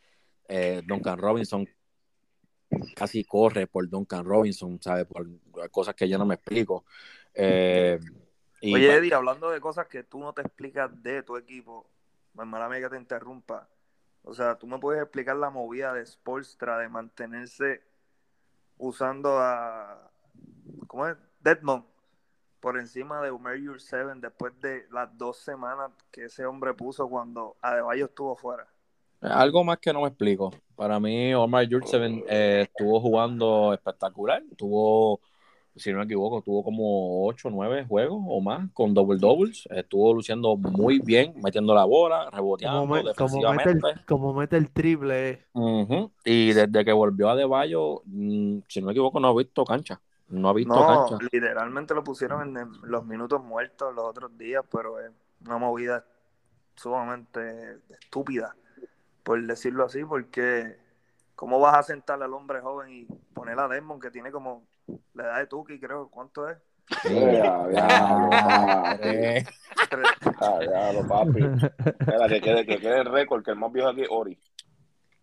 [0.48, 1.68] eh, Duncan Robinson,
[2.94, 5.04] casi corre por Duncan Robinson, ¿sabes?
[5.06, 5.28] Por
[5.70, 6.84] cosas que yo no me explico.
[7.34, 7.98] Eh,
[8.60, 11.88] y Oye, Eddie, hablando de cosas que tú no te explicas de tu equipo,
[12.38, 13.68] hermana mía que te interrumpa.
[14.22, 17.82] O sea, tú me puedes explicar la movida de Spolstra de mantenerse
[18.78, 20.10] usando a.
[20.86, 21.16] ¿Cómo es?
[21.40, 21.84] Deadmond
[22.62, 27.56] por encima de Umer Seven después de las dos semanas que ese hombre puso cuando
[27.60, 28.68] Adebayo estuvo fuera.
[29.20, 30.52] Algo más que no me explico.
[30.76, 34.42] Para mí, Omar Jurtseven eh, estuvo jugando espectacular.
[34.56, 35.20] Tuvo,
[35.76, 39.66] si no me equivoco, tuvo como 8 o 9 juegos o más con double doubles.
[39.70, 43.88] Estuvo luciendo muy bien, metiendo la bola, reboteando Como, me- como, mete defensivamente.
[43.88, 45.30] el, como mete el triple.
[45.30, 45.46] eh.
[46.24, 49.64] Y desde que volvió a De Bayo, mm, si no me equivoco, no ha visto
[49.64, 50.00] cancha.
[50.28, 51.18] No ha visto No, cancha.
[51.32, 55.10] literalmente lo pusieron en los minutos muertos los otros días, pero es
[55.44, 56.04] una movida
[56.76, 58.56] sumamente estúpida,
[59.24, 60.76] por decirlo así, porque
[61.36, 64.64] ¿cómo vas a sentar al hombre joven y poner a Desmond que tiene como
[65.14, 66.58] la edad de Tuki, creo, ¿cuánto es?
[67.02, 67.14] Sí.
[67.14, 69.44] Ya, ya, Madre.
[69.88, 70.06] Tres-
[70.40, 71.40] Ah, ya, lo papi.
[72.00, 74.38] Espera, que quede, que quede el récord, que el más viejo aquí es Ori.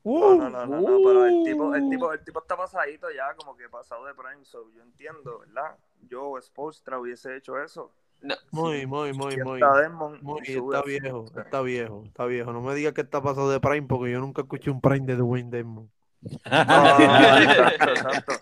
[0.06, 3.36] No, no, no, no, no, pero el tipo, el tipo, el tipo está pasadito ya,
[3.36, 5.76] como que pasado de prime, so yo entiendo, ¿verdad?
[6.10, 7.92] Yo, Spolstra, hubiese hecho eso.
[8.22, 9.60] No, Muy, muy, muy, muy.
[9.62, 12.52] Desmond Muy, y sube está viejo, está viejo, está viejo.
[12.54, 15.16] No me digas que está pasado de Prime porque yo nunca escuché un Prime de
[15.18, 15.90] Dwayne Desmond.
[16.22, 18.34] No, exacto, exacto.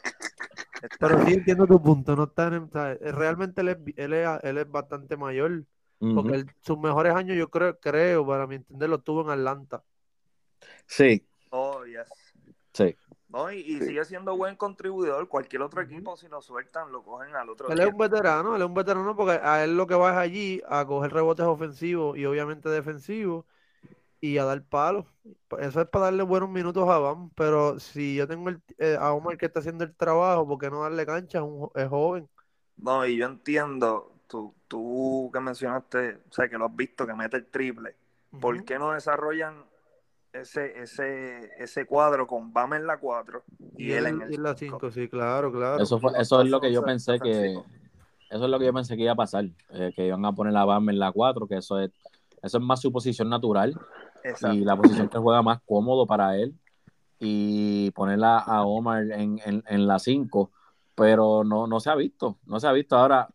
[1.00, 2.16] Pero sí entiendo tu punto.
[2.16, 5.66] No está en- o sea, realmente él es, él es, él es bastante mayor.
[6.14, 9.84] Porque él- sus mejores años, yo creo, creo, para mi entender, los tuvo en Atlanta.
[10.88, 12.34] Sí, Oh, yes.
[12.74, 12.98] sí.
[13.30, 15.28] No, y, y sigue siendo buen contribuidor.
[15.30, 17.82] Cualquier otro equipo, si lo sueltan, lo cogen al otro Él día.
[17.82, 20.62] es un veterano, él es un veterano porque a él lo que va es allí
[20.70, 23.46] a coger rebotes ofensivos y obviamente defensivos
[24.20, 25.06] y a dar palos.
[25.60, 29.14] Eso es para darle buenos minutos a Bam, pero si yo tengo el- eh, a
[29.14, 31.40] Omar que está haciendo el trabajo, ¿por qué no darle cancha?
[31.40, 32.28] Es, un es joven.
[32.78, 37.14] No, y yo entiendo, tú, tú que mencionaste, o sea, que lo has visto, que
[37.14, 37.96] mete el triple.
[38.40, 39.66] ¿Por qué no desarrollan
[40.34, 43.44] ese, ese, ese cuadro con Bam en la 4
[43.78, 45.82] y, él en el y la 5, sí, claro, claro.
[45.82, 47.54] Eso, fue, eso es lo que yo pensé que
[48.30, 50.56] eso es lo que yo pensé que iba a pasar, eh, que iban a poner
[50.58, 51.92] a Bam en la 4, que eso es
[52.44, 53.80] eso es más su posición natural
[54.54, 56.56] Y la posición que juega más cómodo para él
[57.20, 60.52] y ponerla a Omar en, en, en la 5,
[60.96, 62.98] pero no, no se ha visto, no se ha visto.
[62.98, 63.30] Ahora,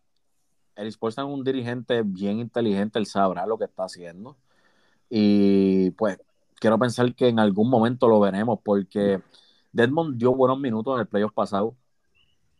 [0.75, 4.37] el Sportsan es un dirigente bien inteligente, él sabrá lo que está haciendo
[5.09, 6.19] y pues
[6.59, 9.21] quiero pensar que en algún momento lo veremos porque
[9.71, 11.75] Deadmond dio buenos minutos en el playoff pasado,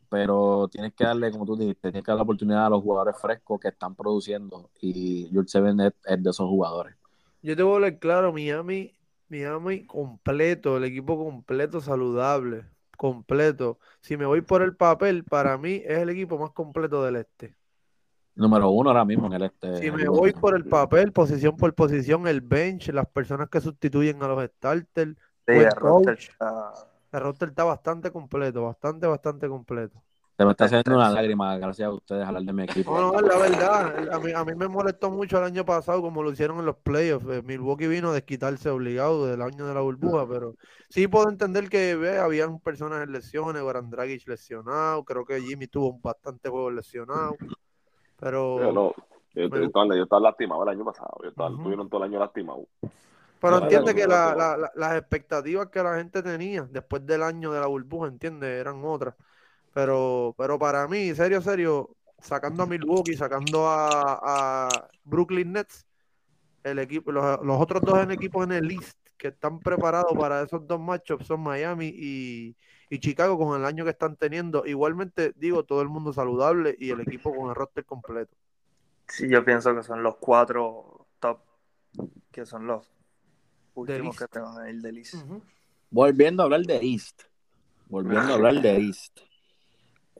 [0.09, 3.19] pero tienes que darle, como tú dijiste, tienes que dar la oportunidad a los jugadores
[3.19, 6.95] frescos que están produciendo y George Seven es de esos jugadores.
[7.43, 8.93] Yo te voy a hablar claro, Miami,
[9.27, 12.65] Miami completo, el equipo completo, saludable,
[12.97, 13.79] completo.
[14.01, 17.55] Si me voy por el papel, para mí es el equipo más completo del este.
[18.35, 19.77] Número uno ahora mismo en el este.
[19.77, 24.23] Si me voy por el papel, posición por posición, el bench, las personas que sustituyen
[24.23, 26.29] a los starters, Sí, el roster coach.
[26.29, 26.73] está-
[27.11, 30.01] el roster está bastante completo, bastante, bastante completo.
[30.35, 32.97] Se me está haciendo una lágrima gracias a ustedes hablar de mi equipo.
[32.99, 34.13] No, no, la verdad.
[34.13, 36.77] A mí, a mí me molestó mucho el año pasado como lo hicieron en los
[36.77, 37.27] playoffs.
[37.29, 40.55] Eh, Milwaukee vino a desquitarse obligado del año de la burbuja, pero
[40.89, 45.67] sí puedo entender que ve, habían personas en lesiones, Goran Dragic lesionado, creo que Jimmy
[45.67, 47.35] tuvo bastante juegos lesionados,
[48.19, 48.93] pero, Yo no,
[49.35, 51.11] yo, Me yo estaba, yo estaba lastimado el año pasado.
[51.21, 51.49] Yo estaba.
[51.49, 52.65] Tuvieron todo el año lastimado.
[53.39, 54.37] pero entiende que no, la- no.
[54.37, 58.57] la- la- las expectativas que la gente tenía después del año de la burbuja, entiende,
[58.57, 59.13] eran otras.
[59.73, 64.19] Pero, pero para mí, serio, serio, sacando a Milwaukee, sacando a,
[64.67, 65.85] a Brooklyn Nets,
[66.63, 70.41] el equipo, los, los otros dos en equipos en el list que están preparados para
[70.41, 72.55] esos dos matchups son Miami y,
[72.89, 74.65] y Chicago con el año que están teniendo.
[74.65, 78.35] Igualmente, digo, todo el mundo saludable y el equipo con el roster completo.
[79.07, 81.39] Sí, yo pienso que son los cuatro top,
[82.31, 82.89] que son los
[83.75, 85.15] últimos que te van a ir del East.
[85.89, 87.23] Volviendo a hablar de East.
[87.87, 89.19] Volviendo a hablar de East.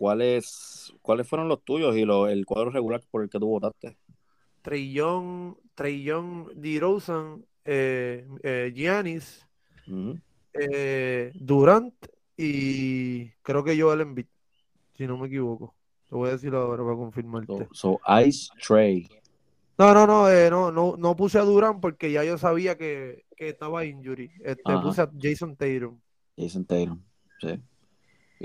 [0.04, 3.96] ¿Cuáles, ¿Cuáles fueron los tuyos y lo- el cuadro regular por el que tú votaste?
[4.62, 9.48] Trillón, Trillón, DeRozan, eh, eh, Giannis,
[10.56, 11.94] eh, Durant
[12.36, 14.26] y creo que Joel Embiid,
[14.98, 15.74] si no me equivoco.
[16.10, 17.70] Te voy a decir ahora para confirmarte.
[17.72, 19.08] So, so Ice Trey.
[19.78, 23.24] No, no, no, eh, no, no, no puse a Durant porque ya yo sabía que,
[23.38, 24.34] que estaba injury.
[24.44, 24.82] Este, Ajá.
[24.82, 25.98] puse a Jason Tatum.
[26.38, 27.02] Jason Tatum.
[27.39, 27.58] Sí.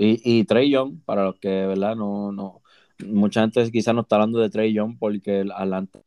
[0.01, 1.93] Y, y Trey Young, para los que, ¿verdad?
[1.95, 2.61] No, no.
[3.05, 5.99] Mucha gente quizás no está hablando de Trey Young porque el Atlanta,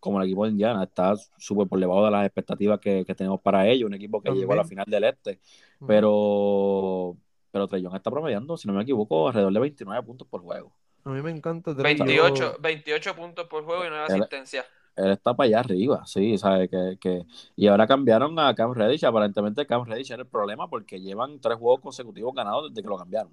[0.00, 3.40] como el equipo de Indiana, está súper por debajo de las expectativas que, que tenemos
[3.42, 3.88] para ellos.
[3.88, 5.38] Un equipo que llegó a la final del este.
[5.86, 7.16] Pero,
[7.50, 10.72] pero Trey Young está promediando, si no me equivoco, alrededor de 29 puntos por juego.
[11.04, 11.94] A mí me encanta Trey.
[11.96, 14.64] 28, Yo- 28 puntos por juego y 9 Él- asistencias.
[14.98, 17.24] Él está para allá arriba, sí, sabe que, que...
[17.56, 19.04] Y ahora cambiaron a Cam Reddish.
[19.04, 22.98] Aparentemente Cam Reddish era el problema porque llevan tres juegos consecutivos ganados desde que lo
[22.98, 23.32] cambiaron.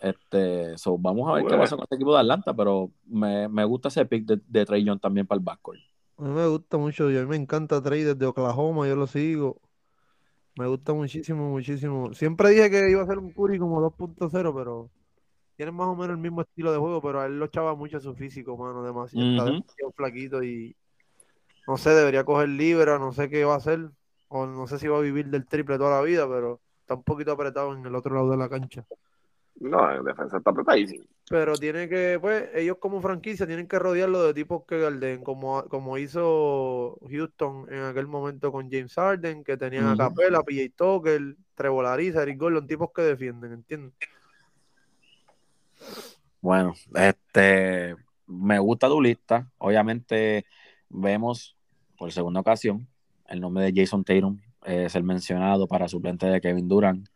[0.00, 3.64] Este, so, vamos a ver qué pasa con este equipo de Atlanta, pero me, me
[3.64, 5.80] gusta ese pick de, de Trey Young también para el backcourt.
[6.16, 9.06] A mí me gusta mucho, y a mí me encanta Trey desde Oklahoma, yo lo
[9.06, 9.60] sigo.
[10.56, 12.14] Me gusta muchísimo, muchísimo.
[12.14, 14.90] Siempre dije que iba a ser un Curry como 2.0, pero
[15.56, 18.00] tienen más o menos el mismo estilo de juego, pero a él lo echaba mucho
[18.00, 20.76] su físico, mano, demasiado, está demasiado flaquito y
[21.66, 23.88] no sé, debería coger libra, no sé qué va a hacer,
[24.28, 27.04] o no sé si va a vivir del triple toda la vida, pero está un
[27.04, 28.84] poquito apretado en el otro lado de la cancha.
[29.60, 31.04] No, en defensa está apretadísimo.
[31.30, 35.64] Pero tiene que, pues, ellos como franquicia tienen que rodearlo de tipos que garden, como,
[35.68, 39.98] como hizo Houston en aquel momento con James Harden, que tenían a Ujú.
[39.98, 43.94] Capela, PJ Tucker, Trevor Ariza, Eric Gordon, tipos que defienden, ¿entiendes?
[46.40, 49.50] Bueno, este, me gusta tu lista.
[49.58, 50.44] Obviamente
[50.88, 51.56] vemos
[51.96, 52.86] por segunda ocasión
[53.28, 57.08] el nombre de Jason Tatum eh, ser mencionado para suplente de Kevin Durant.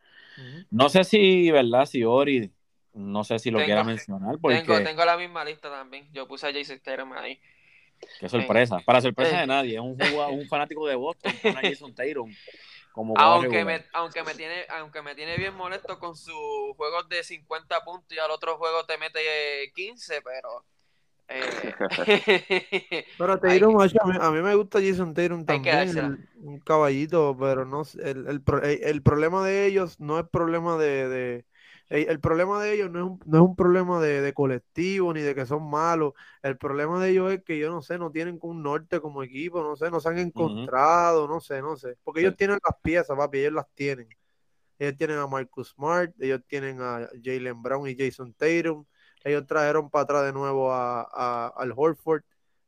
[0.70, 1.84] No sé si, ¿verdad?
[1.86, 2.52] Si Ori,
[2.94, 6.08] no sé si lo Tengo- quiera mencionar, porque Tengo, tengo la misma lista también.
[6.12, 7.38] Yo puse a Jason Tatum ahí.
[8.20, 8.78] qué sorpresa.
[8.86, 9.40] Para sorpresa Eh.
[9.40, 12.30] de nadie, es un, jugado- un fanático de Boston, a Jason Tatum.
[12.98, 16.34] Como Aunque me, aunque, me tiene, aunque me tiene bien molesto con sus
[16.76, 20.64] juegos de 50 puntos y al otro juego te mete eh, 15, pero...
[21.28, 21.74] eh,
[23.16, 27.36] Pero Tatum, macho, a mí, a mí me gusta Jason Tatum también, el- un caballito,
[27.38, 28.42] pero no el, el-
[28.84, 31.46] el problema de ellos no es problema de, de-
[31.88, 35.20] el, problema de ellos no es un, no es un problema de, de colectivo ni
[35.22, 38.38] de que son malos, el problema de ellos es que yo no sé, no tienen
[38.42, 42.20] un norte como equipo, no sé, no se han encontrado, no sé, no sé, porque
[42.20, 42.38] ellos Sí.
[42.38, 44.08] tienen las piezas, papi, ellos las tienen.
[44.78, 48.84] Ellos tienen a Marcus Smart, ellos tienen a Jalen Brown y Jason Tatum.
[49.24, 52.22] Ellos trajeron para atrás de nuevo a, a- al Horford.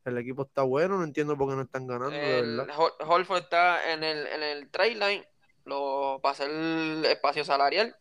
[0.04, 2.59] El equipo está bueno, no entiendo por qué no están ganando, el.
[2.70, 5.26] Hol- Holford está en el, en el trade line
[5.66, 7.94] lo, para hacer el espacio salarial.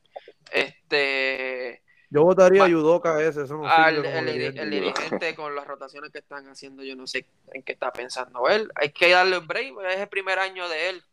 [0.52, 5.68] Este, Yo votaría a Yudoka ese, eso no al- como el, el dirigente con las
[5.68, 8.70] rotaciones que están haciendo, yo no sé en qué está pensando él.
[8.76, 11.04] Hay que darle un break, es el primer año de él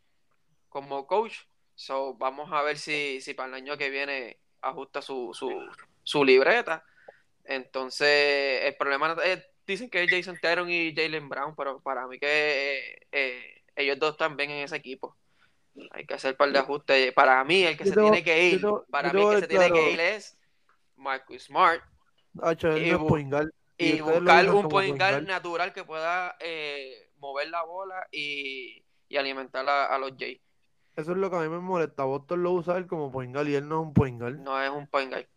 [0.69, 1.33] como coach.
[1.75, 5.51] So, vamos a ver si, si para el año que viene ajusta su, su,
[6.03, 6.83] su libreta.
[7.45, 12.19] Entonces, el problema es, dicen que es Jason Tatum y Jalen Brown, pero para mí
[12.19, 15.15] que eh, eh, ellos dos están bien en ese equipo.
[15.91, 17.13] Hay que hacer un par de ajustes.
[17.13, 19.71] Para mí, el que Yo se tiene que ir, para mí el que se tiene
[19.71, 20.37] que ir es
[20.95, 21.81] Marcus Smart
[22.73, 23.11] y bu-
[24.01, 25.27] buscar un point guard guard.
[25.27, 30.39] natural que pueda eh, mover la bola y, y alimentar a, a los Jays.
[30.95, 32.03] Eso es lo que a mí me molesta.
[32.05, 34.37] Boston lo usa él como point guard y él no es un point guard.
[34.39, 35.27] No es un point guard.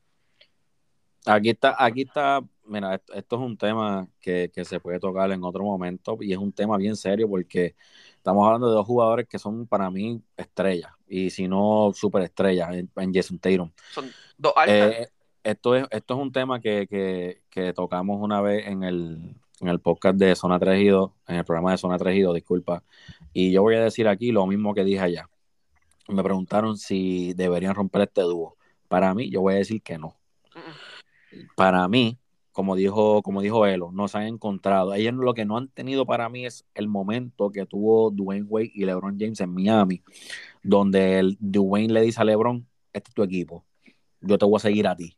[1.26, 5.31] Aquí está, aquí está, mira, esto, esto es un tema que, que se puede tocar
[5.31, 7.74] en otro momento y es un tema bien serio porque
[8.20, 12.90] estamos hablando de dos jugadores que son para mí estrellas y si no superestrellas en,
[12.96, 13.70] en Jason Tatum.
[13.92, 14.92] Son dos altas.
[14.92, 15.09] Eh,
[15.42, 19.68] esto, es, esto es un tema que, que, que tocamos una vez en el, en
[19.68, 22.35] el podcast de Zona 3 y 2, en el programa de Zona 3 y 2,
[22.35, 22.85] disculpa.
[23.33, 25.30] Y yo voy a decir aquí lo mismo que dije allá.
[26.09, 28.59] Me preguntaron si deberían romper este dúo.
[28.87, 30.18] Para mí, yo voy a decir que no.
[30.54, 32.18] Mm, Para mí,
[32.61, 34.92] como dijo, como dijo Elo, no se han encontrado.
[34.92, 38.70] Ellos lo que no han tenido para mí es el momento que tuvo Dwayne Wade
[38.75, 40.03] y LeBron James en Miami,
[40.62, 43.64] donde el Dwayne le dice a LeBron, este es tu equipo,
[44.20, 45.16] yo te voy a seguir a ti.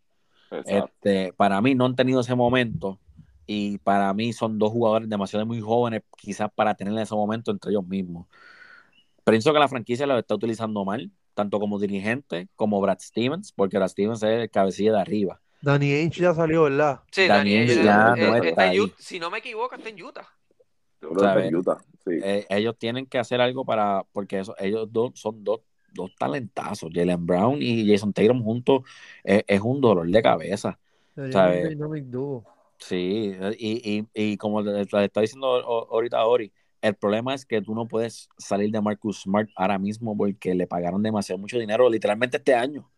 [0.67, 3.01] Este, para mí no han tenido ese momento
[3.45, 7.73] y para mí son dos jugadores demasiado muy jóvenes quizás para tener ese momento entre
[7.73, 8.29] ellos mismos.
[9.25, 13.79] Pienso que la franquicia lo está utilizando mal, tanto como dirigente como Brad Stevens, porque
[13.79, 15.41] Brad Stevens es el cabecilla de arriba.
[15.63, 17.01] Danny Ainge ya salió, ¿verdad?
[17.11, 18.81] Sí, Daniel Daniel, ya eh, no está está ahí.
[18.81, 18.97] Utah.
[18.99, 20.29] Si no me equivoco, está en Utah.
[21.01, 21.55] Yo creo que está en ¿sabes?
[21.55, 22.11] Utah, sí.
[22.23, 25.61] Eh, ellos tienen que hacer algo para, porque eso, ellos dos son dos,
[25.93, 26.91] dos talentazos.
[26.93, 28.83] Jalen Brown y Jason Tatum juntos
[29.25, 30.79] eh, es un dolor de cabeza.
[31.15, 31.63] Sería ¿Sabe?
[31.63, 32.45] un dynamic duo.
[32.79, 37.47] Sí, y, y, y como le, le está diciendo ahorita a Ori, el problema es
[37.47, 41.59] que tú no puedes salir de Marcus Smart ahora mismo porque le pagaron demasiado mucho
[41.59, 42.92] dinero, literalmente este año.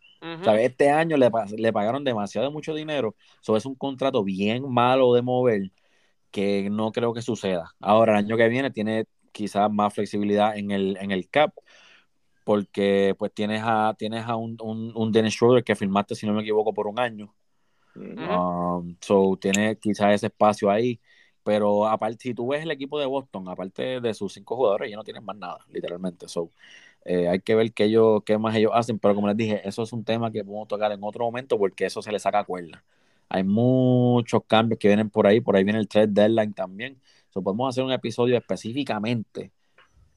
[0.58, 3.14] Este año le, le pagaron demasiado mucho dinero.
[3.42, 5.70] Eso es un contrato bien malo de mover
[6.30, 7.74] que no creo que suceda.
[7.80, 11.52] Ahora, el año que viene tiene quizás más flexibilidad en el, en el cap,
[12.44, 16.32] porque pues tienes a, tienes a un, un, un Dennis Schroeder que firmaste, si no
[16.32, 17.34] me equivoco, por un año.
[17.96, 21.00] Um, so tiene quizás ese espacio ahí.
[21.42, 24.96] Pero aparte, si tú ves el equipo de Boston, aparte de sus cinco jugadores, ellos
[24.96, 26.26] no tienen más nada, literalmente.
[26.26, 26.50] So,
[27.04, 28.98] eh, hay que ver qué, ellos, qué más ellos hacen.
[28.98, 31.86] Pero como les dije, eso es un tema que podemos tocar en otro momento porque
[31.86, 32.82] eso se le saca cuerda.
[33.28, 35.40] Hay muchos cambios que vienen por ahí.
[35.40, 37.00] Por ahí viene el trade deadline también.
[37.30, 39.50] So, podemos hacer un episodio específicamente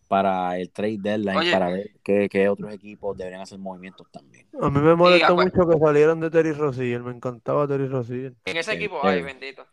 [0.07, 1.51] para el trade deadline, Oye.
[1.51, 4.47] para ver qué, qué otros equipos deberían hacer movimientos también.
[4.61, 7.01] A mí me molestó acu- mucho que salieron de Terry Rozier.
[7.01, 8.33] Me encantaba Terry Rozier.
[8.45, 9.07] En ese equipo, sí.
[9.07, 9.65] ay, bendito.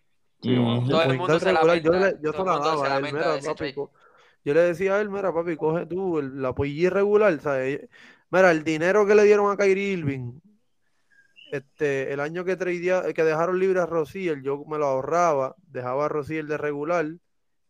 [0.42, 2.44] Sí, Todo el mundo se regular, yo, yo todo
[2.82, 3.40] se la daba
[4.44, 7.88] yo le decía a él, mira, papi, coge tú el- la PG regular, ¿sabes?
[8.30, 10.32] Mira, el dinero que le dieron a Kyrie Irving,
[11.50, 16.06] este, el año que tradea- que dejaron libre a Rozier, yo me lo ahorraba, dejaba
[16.06, 17.06] a Rozier de regular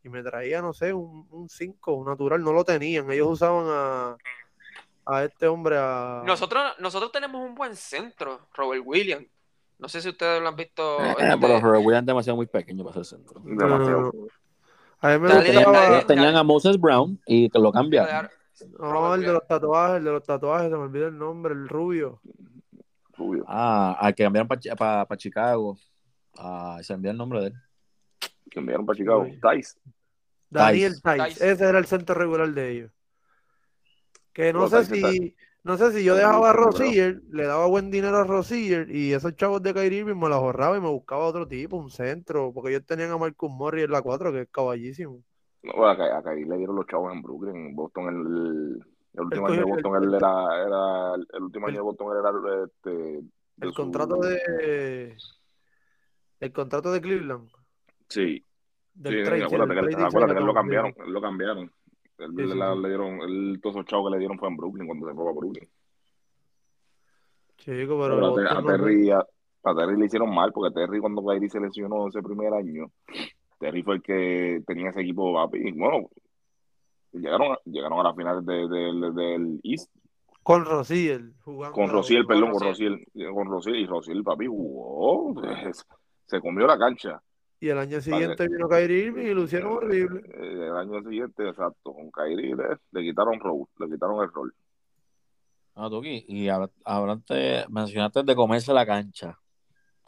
[0.03, 4.17] y me traía, no sé, un 5, un natural, no lo tenían, ellos usaban a,
[5.07, 6.23] a este hombre, a...
[6.25, 9.27] Nosotros, nosotros tenemos un buen centro, Robert Williams.
[9.79, 11.01] No sé si ustedes lo han visto.
[11.01, 13.43] Eh, este, pero Robert Williams es demasiado muy pequeño para ser centro.
[13.45, 14.13] Demasiado.
[15.05, 16.03] A mí me Dale, Tenían, gustaba...
[16.03, 16.39] dale.
[16.39, 18.27] a Moses Brown y que lo cambiaron.
[18.79, 21.69] No, el de los tatuajes, el de los tatuajes, se me olvida el nombre, el
[21.69, 22.23] rubio.
[23.15, 23.45] Rubio.
[23.47, 25.77] Ah, al que cambiaron para Chicago.
[26.39, 27.55] Ah, se envió el nombre de él.
[28.51, 29.27] Que enviaron para Chicago.
[29.27, 29.79] Tice.
[30.49, 31.51] Daniel Tice.
[31.51, 32.93] Ese era el centro regular de ellos.
[34.33, 37.67] Que no sé Tice si, no sé si yo dejaba a Tice, Rozier, le daba
[37.67, 40.89] buen dinero a Rozier y esos chavos de Kyrie Irving me los ahorraba y me
[40.89, 44.43] buscaba otro tipo, un centro, porque ellos tenían a Marcus Morris en la 4, que
[44.43, 45.23] es caballísimo.
[45.63, 48.85] No, a, Ky- a Kyrie le dieron los chavos en Brooklyn, en Boston, el,
[49.15, 52.07] El último año de cogió el- Boston, él era, era, el último año de Boston
[52.13, 53.19] él era este,
[53.63, 55.17] El su- contrato de.
[56.41, 57.49] El contrato de Cleveland.
[58.09, 58.45] Sí,
[58.93, 61.73] Del sí, trade, acuérdate, que, acuérdate que lo cambiaron, lo cambiaron.
[62.19, 62.81] Él, Sí, sí, la- sí.
[62.81, 65.29] le dieron, él, todos esos chavos que le dieron fue en Brooklyn cuando se fue
[65.29, 65.69] a Brooklyn.
[67.57, 70.53] Chico, pero Pero a, Te- Boston a no- Terry, a, a Terry le hicieron mal
[70.53, 72.91] porque Terry cuando Kyrie se lesionó ese primer año,
[73.59, 76.09] Terry fue el que tenía ese equipo papi, y bueno,
[77.13, 79.91] llegaron, a- llegaron a las finales de- de- del East
[80.43, 81.75] Con Rosiel jugando.
[81.75, 83.05] con Rociel, perdón, con Rociel.
[83.15, 85.35] Rociel, con Rociel y Rociel papi jugó,
[86.27, 87.23] se comió la cancha.
[87.61, 90.21] Y el año siguiente vino Kyrie Irving y lo hicieron horrible.
[90.35, 94.55] Eh, El año siguiente, exacto, con Kyrie le, le quitaron rol, le quitaron el rol.
[95.77, 99.39] Ah, Tuki, y habla- hablaste, mencionaste de comerse la cancha.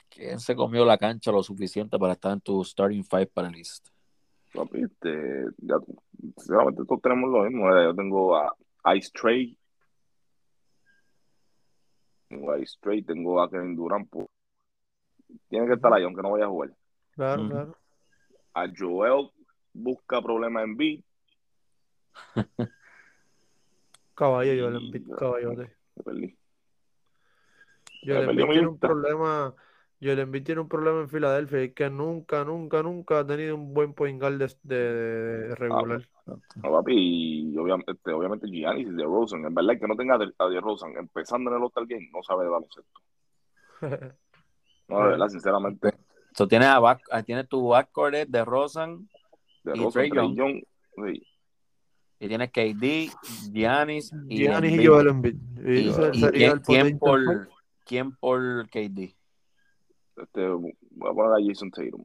[0.08, 3.56] ¿Quién se comió la cancha lo suficiente para estar en tu starting five para el
[3.56, 3.88] East?
[4.54, 5.74] Papi, este, ya,
[6.36, 7.74] sinceramente todos tenemos lo mismo.
[7.74, 9.58] eh, Yo tengo a Ice Trey,
[12.28, 14.08] tengo a Ice Trey, tengo a Kevin Durant.
[14.08, 14.26] pues,
[15.48, 16.70] tiene que estar ahí, aunque no vaya a jugar.
[17.16, 17.76] Claro, claro.
[18.54, 19.30] A Joel
[19.72, 21.04] busca problemas en B.
[24.14, 25.76] Caballo, Y- invito caballote.
[25.96, 26.38] Me perdí.
[28.04, 29.54] Joel Embiid tiene un problema.
[30.00, 33.72] Joel Embiid tiene un problema en Filadelfia y que nunca, nunca, nunca ha tenido un
[33.74, 36.06] buen point guard de, de- de regular.
[36.26, 36.94] No, papi,
[37.52, 39.44] y obviamente, este, obviamente Giannis y DeRozan.
[39.46, 42.44] En verdad, que no tenga a De- DeRozan empezando en el All-Star Game no sabe
[42.44, 43.00] de baloncesto.
[44.88, 45.90] No, de verdad, sinceramente,
[46.36, 49.08] So, tienes, a back, tienes tu backcourt de Rosan
[49.64, 50.36] DeRozan, Trae Trae Young.
[50.36, 50.62] Young,
[50.96, 51.26] sí.
[52.20, 53.10] y tienes KD,
[53.52, 54.86] Giannis y Giannis y.
[54.86, 55.36] Joel Embiid.
[55.64, 57.48] Y ¿Y, y sería quién, quién por,
[57.84, 59.14] quién por KD?
[60.16, 62.04] Este, voy a poner a Jason Tatum.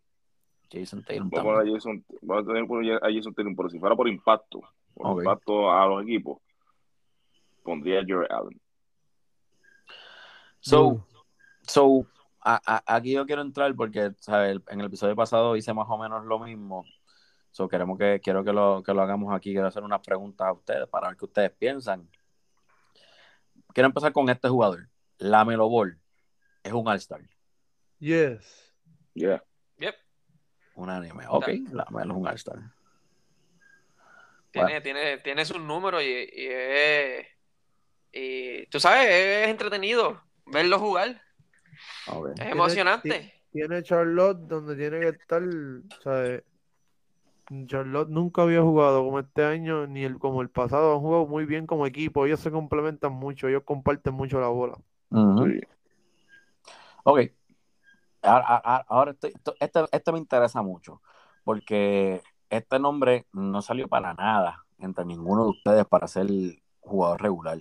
[0.72, 3.70] Jason Tatum Voy a poner a Jason, voy a tener poner a Jason Tatum, pero
[3.70, 4.62] si fuera por impacto,
[4.94, 5.20] por Ok.
[5.20, 6.40] impacto a los equipos,
[7.64, 8.62] pondría a Jared Allen.
[10.62, 11.06] So,
[11.64, 12.06] so
[12.42, 14.60] a- a- aquí yo quiero entrar porque ¿sabes?
[14.68, 16.86] en el episodio pasado hice más o menos lo mismo.
[17.52, 19.52] So, queremos que, quiero que lo, que lo hagamos aquí.
[19.52, 22.10] Quiero hacer unas preguntas a ustedes para ver qué ustedes piensan.
[23.74, 24.88] Quiero empezar con este jugador.
[25.18, 26.00] La Melo Ball
[26.64, 27.22] es un All-Star.
[28.00, 28.74] Yes.
[29.14, 29.44] Yeah.
[29.78, 29.96] Yep.
[30.76, 31.26] Un anime.
[31.28, 32.60] Ok, la Melo es un All-Star.
[34.52, 37.28] Tiene, tiene, tiene sus números y, y es.
[38.14, 41.22] Y tú sabes, es entretenido verlo jugar.
[42.38, 43.34] Es emocionante.
[43.52, 45.42] Tiene Charlotte donde tiene que estar,
[46.04, 46.44] ¿sabes?
[47.66, 50.94] Charlotte nunca había jugado como este año ni el, como el pasado.
[50.94, 52.26] Han jugado muy bien como equipo.
[52.26, 53.48] Ellos se complementan mucho.
[53.50, 54.78] Ellos comparten mucho la bola.
[55.10, 55.48] Ujú.
[55.48, 55.60] Sí.
[57.04, 57.20] Ok.
[58.22, 61.02] Ahora, ahora- ahora estoy- esto- este, este me interesa mucho,
[61.44, 66.28] porque este nombre no salió para nada entre ninguno de ustedes para ser
[66.80, 67.60] jugador regular.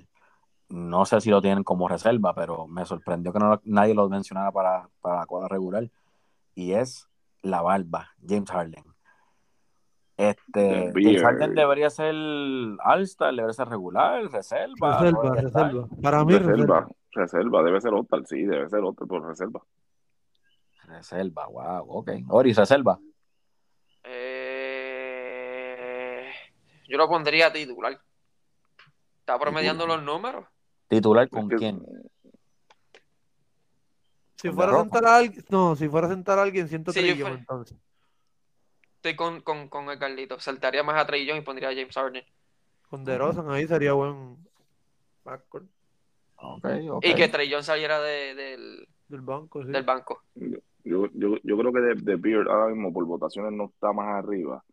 [0.71, 4.53] No sé si lo tienen como reserva, pero me sorprendió que no nadie lo mencionara
[4.53, 5.91] para, para la cuadra regular.
[6.55, 7.09] Y es
[7.43, 8.85] la barba, James Harden.
[10.17, 11.23] Este, James.
[11.23, 15.01] Harden debería ser All-Star, debería ser regular, reserva.
[15.01, 15.89] Reserva, reserva.
[16.03, 16.89] Para mí, Reserva, reserva.
[17.13, 19.63] reserva, debe ser Otal, sí, debe ser Otal por reserva.
[20.85, 22.11] Reserva, wow, ok.
[22.29, 22.99] Ori, reserva.
[24.05, 25.11] Eh,
[26.87, 27.99] yo lo pondría titular.
[29.21, 30.45] Está promediando los números.
[30.91, 31.81] ¿Titular Es con que- quién?
[34.37, 36.93] Si Con fuera a sentar a alguien, no, si fuera a sentar a alguien, siento
[36.93, 37.79] Sí, Trey yo Young, fuera- entonces.
[38.97, 40.39] Estoy con, con, con el Carlito.
[40.41, 42.25] Saltaría más a Trey Young y pondría a James Harden.
[42.89, 44.37] Con DeRozan ahí sería buen
[45.25, 45.67] backcourt
[46.37, 47.05] Ok, ok.
[47.07, 49.71] Y que Trey Young saliera de- del, del banco, sí.
[49.71, 50.23] del banco.
[50.35, 54.09] Yo, yo, yo creo que de, de Beard ahora mismo por votaciones no está más
[54.25, 54.65] arriba.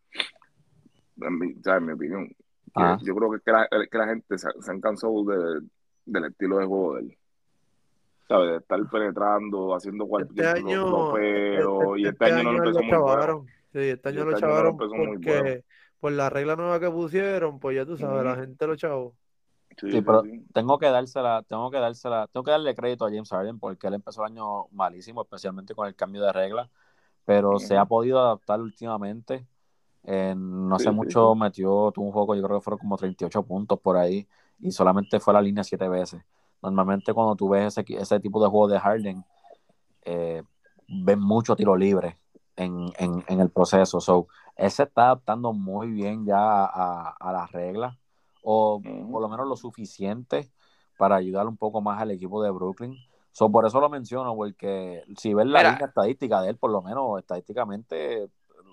[1.22, 2.34] En mi, o sea, en mi opinión.
[2.74, 2.98] Ah.
[3.04, 5.68] Yo creo que, que, la, que la gente se, se han cansado de,
[6.08, 7.18] del estilo de juego de él.
[8.28, 8.50] ¿Sabes?
[8.52, 11.98] De estar penetrando, haciendo Este cualquier año, tropeo.
[11.98, 13.18] y este, año no lo empezó muy bueno.
[13.18, 13.48] chavaron.
[13.74, 15.62] Sí, este año Y lo este año no lo chavaron porque bueno.
[16.00, 19.16] por la regla nueva que pusieron, pues ya tú sabes, la gente lo chavó.
[19.78, 20.46] Sí, pero sí.
[20.54, 23.94] tengo que dársela, tengo que dársela, tengo que darle crédito a James Harden porque él
[23.96, 26.70] empezó el año malísimo, especialmente con el cambio de regla,
[27.26, 29.46] pero se ha podido adaptar últimamente.
[30.04, 33.80] Eh, no sí, mucho, metió, tuvo un juego, yo creo que fueron como 38 puntos
[33.80, 34.28] por ahí
[34.60, 36.22] y solamente fue a la línea siete veces.
[36.62, 39.24] Normalmente cuando tú ves ese, ese tipo de juego de Harden,
[40.04, 40.44] eh,
[40.88, 42.18] ven mucho tiro libre
[42.56, 44.02] en, en, en el proceso.
[44.02, 47.96] So, él se está adaptando muy bien ya a, a las reglas,
[48.42, 50.50] o por lo menos lo suficiente
[50.98, 52.96] para ayudar un poco más al equipo de Brooklyn.
[53.32, 55.72] So, por eso lo menciono, porque si ves la Mira.
[55.74, 58.28] línea estadística de él, por lo menos estadísticamente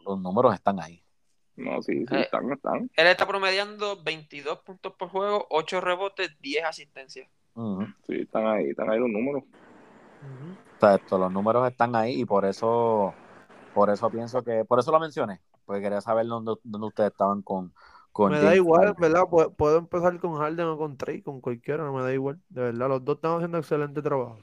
[0.07, 1.03] los números están ahí.
[1.57, 2.90] No, sí, sí, Eh, están, están.
[2.96, 7.28] Él está promediando 22 puntos por juego, 8 rebotes, 10 asistencias.
[8.07, 9.44] Sí, están ahí, están ahí los números.
[10.74, 13.14] Exacto, los números están ahí y por eso,
[13.72, 17.42] por eso pienso que, por eso lo mencioné, porque quería saber dónde, dónde ustedes estaban
[17.42, 17.72] con,
[18.11, 19.12] con Me da igual, en Harden.
[19.12, 19.28] verdad.
[19.30, 22.40] Puedo, puedo empezar con Harden o con Trey, con cualquiera, no me da igual.
[22.48, 24.38] De verdad, los dos están haciendo excelente trabajo.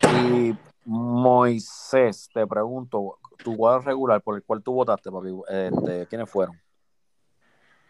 [0.00, 0.54] Y
[0.84, 6.60] Moisés, te pregunto, tu cuadro regular por el cual tú votaste, papi, este, ¿quiénes fueron?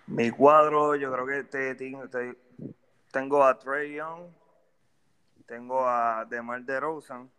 [0.06, 2.38] Mi cuadro, yo creo que te, te- te-
[3.12, 4.28] tengo a Trey Young,
[5.46, 7.30] tengo a DeMar DeRozan,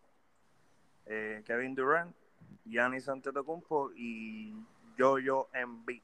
[1.05, 2.15] eh, Kevin Durant,
[2.65, 4.53] Giannis Antetokounmpo y
[4.97, 6.01] Jojo Embiid.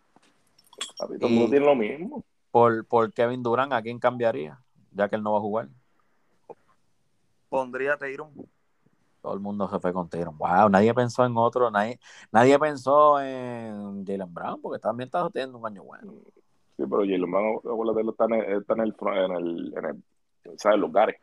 [0.97, 2.23] Papi, todo el mundo tiene lo mismo.
[2.51, 4.59] Por, por Kevin Durant, ¿a quién cambiaría?
[4.91, 5.67] Ya que él no va a jugar.
[7.49, 8.31] Pondría a Tatum.
[9.23, 10.37] Todo el mundo se fue con Tatum.
[10.37, 11.97] Wow, nadie pensó en otro, nadie,
[12.29, 16.11] nadie pensó en Jalen Brown, porque también está teniendo un año bueno.
[16.75, 20.59] Sí, pero Jalen Brown, acuérdate, está en el, está en el, en el, en el,
[20.59, 20.77] ¿sabes?
[20.77, 21.15] Los gares.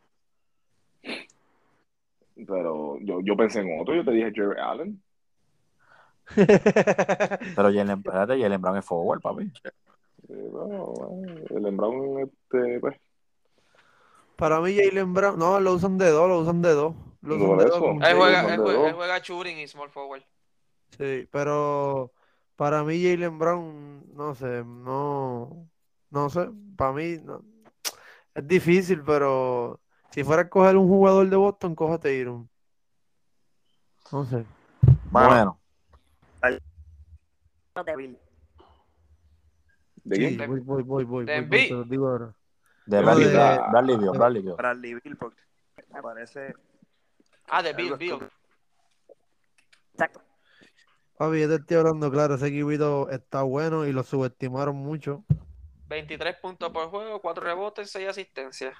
[2.46, 5.02] Pero yo, yo pensé en otro, yo te dije Jerry Allen.
[7.54, 9.52] Pero Jalen, espérate, Jalen Brown es forward, papi.
[10.26, 10.94] Bueno,
[11.50, 12.96] Jalen Brown, este, pues,
[14.36, 16.94] Para mí, Jalen Brown, no, lo usan de dos, lo usan de dos.
[17.22, 17.74] Lo usan Por de eso.
[17.74, 20.22] dos como Él Sí, juega, él juega, él juega shooting y small forward.
[20.98, 22.12] Sí, pero
[22.56, 25.68] para mí Jalen Brown, no sé, no,
[26.10, 27.42] no sé, para mí no-
[28.34, 32.48] es difícil, pero si fuera a coger un jugador de Boston, cógete Iron.
[34.12, 34.44] No sé.
[35.10, 35.60] Mano,
[36.40, 36.60] Bueno,
[37.86, 38.18] débil.
[40.04, 40.48] ¿de Sí, quién?
[40.48, 41.68] voy, voy, voy, voy, De voy, Embiid.
[41.68, 42.34] te lo digo ahora.
[42.86, 44.42] de Bradley, Bradley Bradley.
[44.56, 44.96] Bradley.
[47.50, 48.18] Ah, de Bill, Bill.
[49.92, 50.22] Exacto.
[51.18, 55.24] Papi, yo te estoy hablando claro, ese equipito está bueno y lo subestimaron mucho.
[55.88, 58.74] 23 puntos por juego, 4 rebotes, 6 asistencias.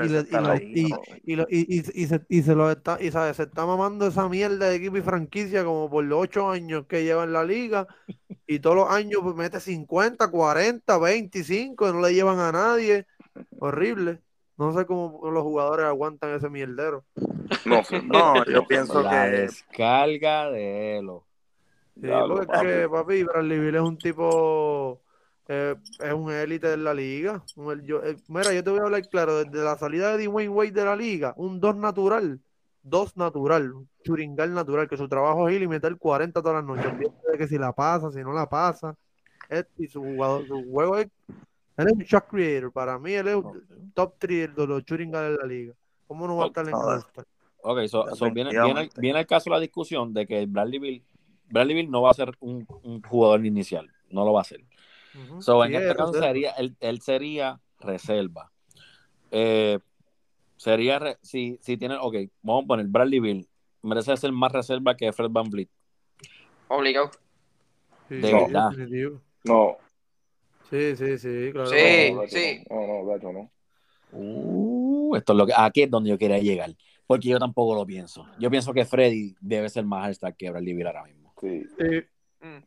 [0.00, 1.00] Y le- y estar lo- ahí, y- ¿no?
[1.24, 4.06] Y, lo- y, y- y se, y se lo está, y sabe, se está mamando
[4.06, 7.42] esa mierda de equipo y franquicia como por los ocho años que lleva en la
[7.42, 7.88] liga.
[8.46, 13.06] Y todos los años pues, mete 50, 40, 25 y no le llevan a nadie.
[13.58, 14.20] Horrible.
[14.62, 17.04] No sé cómo los jugadores aguantan ese mierdero.
[17.64, 18.00] No sé.
[18.00, 21.26] No, yo pienso La que descarga de Elo.
[22.00, 25.00] Sí, Ya lo, porque es que, papi, Bradley Beal es un tipo,
[25.48, 27.42] eh, es un élite de la liga.
[27.82, 30.70] Yo- eh, mira, yo te voy a hablar claro, desde la salida de Dwayne Wade
[30.70, 32.38] de la liga, un 2 natural,
[32.84, 36.64] 2 natural, un churingal natural, que su trabajo es ir y meter 40 todas las
[36.64, 37.10] noches.
[37.32, 38.94] De que si la pasa, si no la pasa.
[39.48, 41.08] Es- y su, jugador, su juego es,
[41.76, 42.72] él es un shot creator.
[42.72, 43.52] Para mí, él es un
[43.94, 45.74] top 3 de los churingales de la liga.
[46.06, 47.02] ¿Cómo no va a estar en No, el?
[47.64, 51.02] Ok, so, so viene, viene, viene el caso de la discusión de que Bradley Beal,
[51.48, 54.64] Bradley Beal no va a ser un, un jugador inicial, no lo va a ser.
[55.14, 55.40] Ujú.
[55.42, 56.26] So, en Sí, este es caso reserva.
[56.26, 58.50] sería, él, él sería reserva.
[59.30, 59.78] Eh,
[60.56, 63.48] sería, re- si, si tiene, ok, vamos a poner Bradley Beal,
[63.82, 65.68] merece ser más reserva que Fred Van Vliet.
[66.68, 67.10] Obligado.
[68.08, 68.70] Sí, de verdad.
[68.70, 69.20] definitivo.
[69.44, 69.76] No,
[70.70, 71.68] Sí, sí, sí, claro.
[71.68, 71.76] Sí.
[72.14, 72.64] no, hecho sí.
[72.70, 73.50] no, no, de hecho no.
[74.12, 76.70] Uh, esto es lo que, aquí es donde yo quería llegar,
[77.06, 78.26] porque yo tampoco lo pienso.
[78.38, 81.32] Yo pienso que Freddy debe ser más all que Bradley Beal ahora mismo.
[81.40, 81.64] Sí.
[82.40, 82.62] Mm.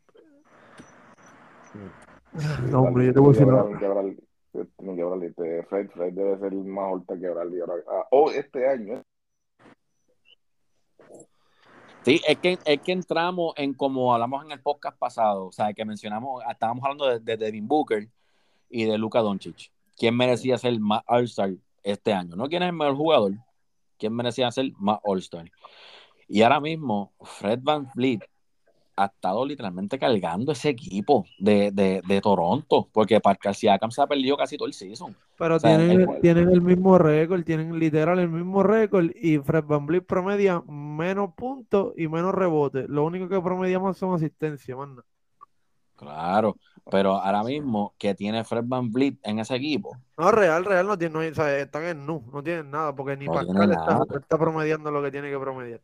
[2.70, 3.46] No, hombre, yo te voy a decir
[5.22, 7.74] este Fred, Fred debe ser más alta que Bradley ahora.
[7.88, 9.02] Ah, oh, este año.
[12.02, 15.72] Sí, es que, es que entramos en como hablamos en el podcast pasado, o sea,
[15.72, 18.08] que mencionamos, estábamos hablando de, de Devin Booker
[18.70, 19.72] y de Luka Doncic.
[19.96, 22.36] ¿Quién merecía ser más All-Star este año?
[22.36, 23.32] No quién es el mejor jugador,
[23.98, 25.50] quién merecía ser más All-Star.
[26.28, 28.22] Y ahora mismo, Fred Van Vliet
[28.96, 34.06] ha estado literalmente cargando ese equipo de, de, de Toronto, porque Pascal Siakam se ha
[34.06, 35.16] perdido casi todo el season.
[35.38, 39.38] Pero O sea, tienen, el- tienen el mismo récord, tienen literal el mismo récord y
[39.38, 42.88] Fred Van promedia menos puntos y menos rebotes.
[42.88, 45.04] Lo único que promedia más son asistencias, manda.
[45.96, 46.56] Claro,
[46.90, 50.96] pero ahora mismo que tiene Fred Van Vliet en ese equipo, No, real, real no
[50.96, 54.38] tienen, no, o sea, están en nu, no tienen nada, porque ni No Pascal está,
[54.38, 55.80] promediando lo que tiene que promediar.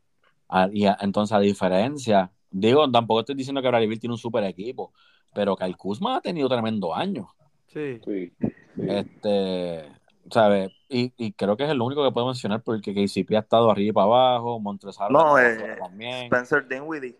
[0.48, 4.44] Ah, y a- entonces, a diferencia, digo, tampoco estoy diciendo que Bradley tiene un super
[4.44, 4.92] equipo,
[5.34, 7.28] pero Kyle Kuzma ha tenido tremendo año.
[7.68, 7.98] Sí.
[8.04, 8.32] Sí.
[8.38, 8.52] sí.
[8.86, 9.84] Este,
[10.30, 10.70] ¿sabes?
[10.88, 13.88] Y, y creo que es el único que puedo mencionar porque KCP ha estado arriba
[13.90, 17.16] y para abajo, Montresor No, eh, también, Spencer Dinwiddie.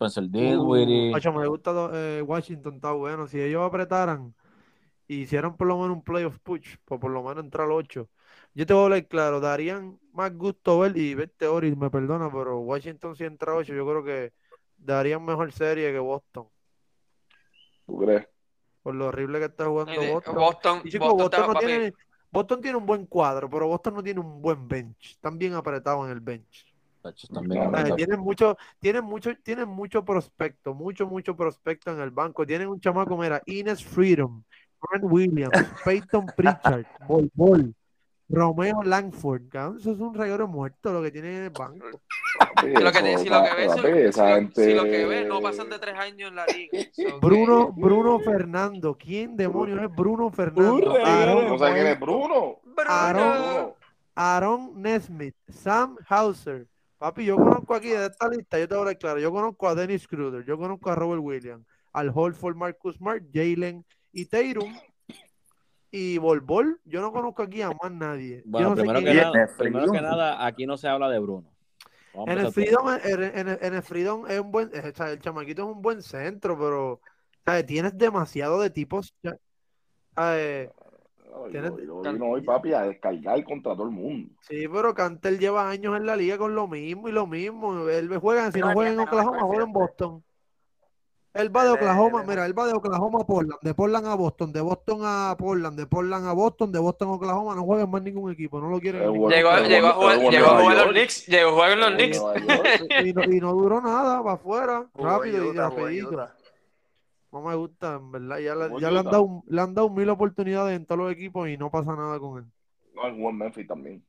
[0.00, 1.10] Spencer Uh, Dinwiddie.
[1.12, 3.26] macho, me gusta eh, Washington, está bueno.
[3.26, 4.34] Si ellos apretaran
[5.06, 8.08] y hicieran por lo menos un playoff push, pues por lo menos entrar al 8.
[8.54, 12.30] Yo te voy a hablar claro, darían más gusto ver, y vete Ori, me perdona,
[12.32, 14.32] pero Washington si entra a 8, yo creo que
[14.78, 16.46] darían mejor serie que Boston.
[17.86, 18.26] ¿Tú crees?
[18.82, 20.34] Por lo horrible que está jugando Boston.
[20.36, 21.92] Boston, Y, chico, Boston Boston, está- no papi, tiene,
[22.30, 25.10] Boston tiene un buen cuadro, pero Boston no tiene un buen bench.
[25.10, 26.69] Están bien apretados en el bench.
[27.32, 31.90] También No, O sea, hablando- tienen mucho, tienen mucho, tienen mucho prospecto, mucho, mucho prospecto
[31.92, 32.46] en el banco.
[32.46, 34.42] Tienen un chamaco, mira, Ines Freedom,
[34.82, 35.52] Grant Williams,
[35.84, 37.74] Peyton Pritchard, Bol Bol,
[38.28, 39.42] Romeo Langford.
[39.48, 41.86] Cabrón, eso es un reguero muerto lo que tienen en el banco.
[41.86, 44.64] Lo que, si lo que ves, papi, si, esa lo- gente...
[44.64, 46.70] si lo que ves no pasan de tres años en la liga.
[46.92, 48.96] So que- Bruno, Bruno Fernando.
[48.96, 50.94] ¿Quién demonios es Bruno Fernando?
[51.04, 52.56] Aaron, No sé quién es Bruno.
[52.86, 53.74] Aaron- Bruno.
[54.14, 56.66] Aaron Nesmith, Sam Hauser.
[57.00, 59.18] Papi, yo conozco aquí de esta lista, yo te voy a hablar claro.
[59.20, 63.86] Yo conozco a Dennis Kruder, yo conozco a Robert Williams, al Holford Marcus Smart, Jalen
[64.12, 64.70] y Tatum.
[65.90, 68.42] Y Bol Bol, yo no conozco aquí a más nadie.
[68.44, 69.16] Yo Bueno, no primero, que es.
[69.16, 69.50] nada, es.
[69.52, 71.50] primero que nada, aquí no se habla de Bruno.
[72.12, 72.52] Vamos En el.
[72.52, 75.68] Freedom, en, en el- en el Freedom es un buen, o sea, el chamaquito es
[75.74, 77.00] un buen centro, pero
[77.46, 77.64] ¿sabes?
[77.64, 79.14] tienes demasiado de tipos.
[80.14, 80.70] ¿sabes?
[82.12, 84.30] Vino hoy, papi, a descargar contra todo el mundo.
[84.40, 87.88] Sí, pero Cantel lleva años en la liga con lo mismo y lo mismo.
[87.88, 89.78] Él juega, si no No juega en no Oklahoma, juega en entiende.
[89.78, 90.24] Boston.
[91.32, 94.52] Él va de Oklahoma, mira, él va de Oklahoma a Portland, de Portland a Boston,
[94.52, 97.90] de Boston a Portland, de Portland a Boston, de Boston a Oklahoma, no juega en
[97.90, 100.88] más ningún equipo, no lo quieren Llegó, llegó a jugar, llegó a jugar los.
[100.88, 102.20] Knicks, llegó a jugar en los Knicks.
[103.06, 106.28] Y no, y no duró nada, para afuera, rápido y rapidito.
[107.32, 109.88] No me gusta, en verdad, ya, le, Jugó ya le, han dado, le han dado
[109.88, 112.50] mil oportunidades en todos los equipos y no pasa nada con él.
[112.94, 114.04] No, en Juan Memphis también.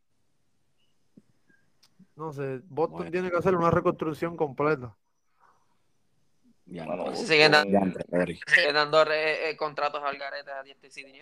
[2.15, 3.11] No sé, Boston Bueno.
[3.11, 4.95] tiene que hacer una reconstrucción completa.
[6.72, 7.51] Ya, siguen
[8.74, 11.19] dando eh, eh, contratos al garete a diestra y.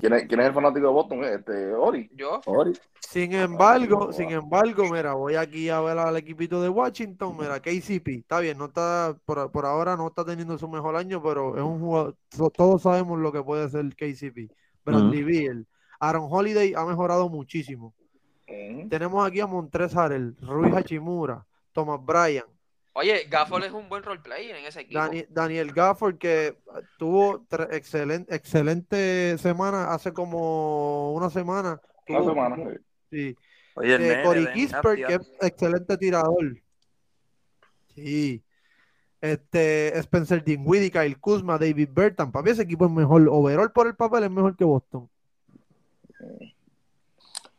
[0.00, 1.24] ¿Quién es, quién es el fanático de Boston?
[1.24, 2.08] Este, Ori.
[2.14, 2.72] Yo, Ori.
[3.00, 8.20] Sin embargo, sin embargo, mira, voy aquí a ver al equipito de Washington, mira, KCP,
[8.20, 11.62] está bien, no está, por, por ahora no está teniendo su mejor año, pero es
[11.62, 14.52] un jugador, to- todos sabemos lo que puede hacer KCP.
[14.84, 15.66] Bradley Beal,
[15.98, 17.92] Aaron Holiday ha mejorado muchísimo.
[18.88, 22.44] Tenemos aquí a Montrez Harrell, Rui Hachimura, Thomas Bryan,
[22.94, 24.98] oye, Gafford es un buen roleplayer en ese equipo.
[25.00, 26.56] Dani- Daniel Gafford, que
[26.98, 31.80] tuvo excelente, excelente semana hace como una semana.
[32.08, 32.56] Una tuvo- semana.
[32.56, 32.76] sí.
[33.10, 33.36] sí.
[33.76, 36.56] Oye, el Eh, nene, Corey Kispert, que es excelente tirador.
[37.94, 38.42] Sí.
[39.20, 42.32] Este, Spencer Dinwiddie, Kyle Kuzma, David Bertan.
[42.32, 43.28] Papi, ese equipo es mejor.
[43.30, 45.08] Overall por el papel es mejor que Boston.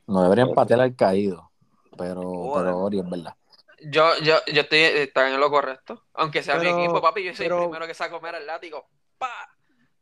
[0.08, 1.50] No deberían patear al caído.
[1.98, 2.66] Pero, Joder.
[2.66, 3.36] pero Ori es verdad.
[3.84, 6.06] Yo, yo, yo estoy, está en lo correcto.
[6.14, 8.46] Aunque sea Pero- mi equipo, papi, yo soy pero- el primero que saco mera el
[8.46, 8.88] látigo.
[9.18, 9.30] ¡Pa!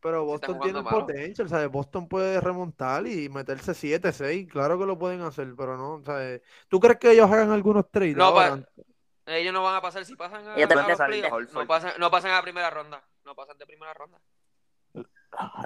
[0.01, 0.99] Pero Boston tiene malo.
[1.01, 1.69] potencial, ¿sabes?
[1.69, 4.47] Boston puede remontar y meterse 7, 6.
[4.49, 6.41] Claro que lo pueden hacer, pero no, ¿sabes?
[6.69, 8.15] ¿Tú crees que ellos hagan algunos trades?
[8.15, 8.59] No, pa-
[9.25, 12.31] Ellos no van a pasar si pasan a, Ellos los playoffs, No pasan, no pasan
[12.31, 13.03] a la primera ronda.
[13.25, 14.19] No pasan de primera ronda.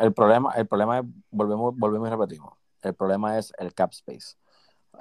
[0.01, 2.53] El problema, el problema es, volvemos, volvemos y repetimos.
[2.81, 4.35] El problema es el cap space.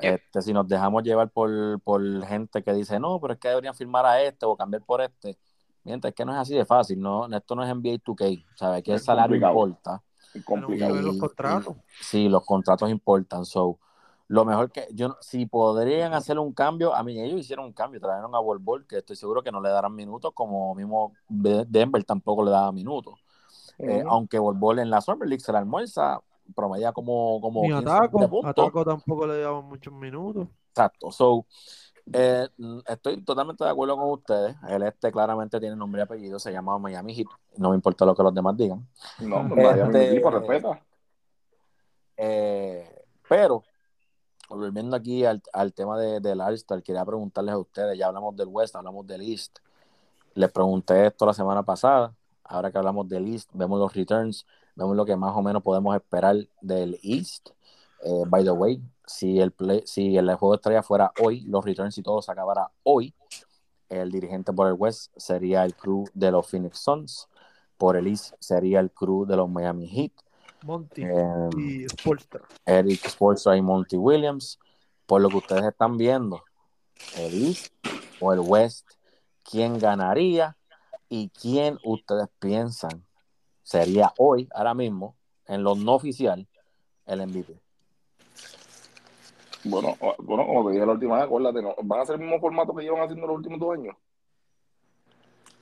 [0.01, 0.15] Yep.
[0.15, 3.75] Este, si nos dejamos llevar por, por gente que dice, no, pero es que deberían
[3.75, 5.39] firmar a este o cambiar por este.
[5.85, 8.83] Mientras es que no es así de fácil, no, esto no es NBA 2K, ¿sabes?
[8.83, 9.53] Que el salario complicado.
[9.53, 10.03] importa.
[10.35, 10.95] Es complicado.
[10.95, 11.77] ver los Y- contratos.
[12.01, 13.45] Sí, los contratos importan.
[13.45, 13.79] So,
[14.29, 18.01] lo mejor que yo, si podrían hacer un cambio, a mí ellos hicieron un cambio,
[18.01, 22.03] trajeron a Bol, que estoy seguro que no le darán minutos, como mismo De- Denver
[22.05, 23.23] tampoco le daba minutos.
[23.79, 26.21] Eh, aunque Bol en la Summer League se la almuerza,
[26.53, 28.29] promedia como, como Ni 15 Ataco.
[28.29, 28.51] puntos.
[28.51, 30.49] Ataco tampoco le daban muchos minutos.
[30.71, 31.11] Exacto.
[31.11, 31.47] So,
[32.13, 34.57] eh, mm, estoy totalmente de acuerdo con ustedes.
[34.69, 37.29] El este claramente tiene nombre y apellido, se llama Miami Heat.
[37.59, 38.87] No me importa lo que los demás digan.
[39.21, 40.83] No, Este- equipo, respeta.
[42.17, 43.63] Eh, pero,
[44.49, 48.49] volviendo aquí al, al tema de, del All-Star, quería preguntarles a ustedes, ya hablamos del
[48.49, 49.59] West, hablamos del East.
[50.35, 54.97] Les pregunté esto la semana pasada, ahora que hablamos del East, vemos los returns, vemos
[54.97, 57.51] lo que más o menos podemos esperar del East.
[58.05, 61.65] Eh, by the way, si el, play, si el juego de estrella fuera hoy, los
[61.65, 63.15] returns y todo se acabara hoy,
[63.89, 67.29] el dirigente por el West sería el crew de los Phoenix Suns,
[67.77, 70.13] por el East sería el crew de los Miami Heat.
[70.65, 72.43] Monty Eh, y Spolstra.
[72.65, 74.59] Eric Sportstra y Monty Williams.
[75.07, 76.43] Por lo que ustedes están viendo,
[77.17, 77.75] el East
[78.21, 78.89] o el West,
[79.43, 80.57] ¿quién ganaría
[81.09, 83.05] y quién ustedes piensan
[83.63, 86.47] sería hoy, ahora mismo, en lo no oficial,
[87.07, 87.55] el MVP?
[89.65, 92.41] Bueno, bueno, como te dije la última vez, acuérdate, no, van a ser el mismo
[92.41, 93.97] formato que llevan haciendo los últimos dos años.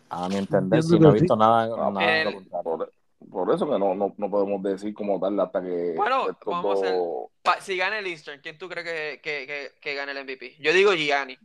[0.09, 2.49] A mi entender, si no he visto nada, Ah, nada de lo el-.
[2.65, 2.93] Por,
[3.31, 6.83] por eso que no, no, no podemos decir como tal hasta que Bueno, estos vamos
[6.83, 10.19] a hacer- si gana el Eastern, ¿quién tú crees que, que, que, que gane el
[10.19, 10.57] MVP?
[10.61, 11.37] Yo digo Gianni.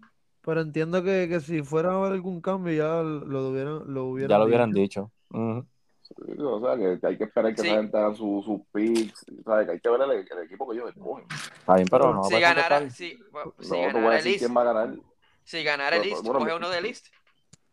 [0.42, 4.30] Pero entiendo que, que si fuera a haber algún cambio ya lo hubieran, lo hubieran
[4.30, 5.12] Ya lo hubieran dicho.
[5.30, 5.66] dicho.
[6.08, 7.70] Sí, o sea, que hay que esperar que Sí.
[7.70, 9.66] haga sus sus picks, ¿sabes?
[9.66, 11.26] Que hay que ver el, el equipo que ellos escogen.
[11.60, 12.24] Está bien, pero no.
[12.24, 14.96] si puedes ganara, si, bueno, No, si ganara el decir East, quién va a ganar.
[15.44, 17.08] si ganara el East, bueno, coge uno del East.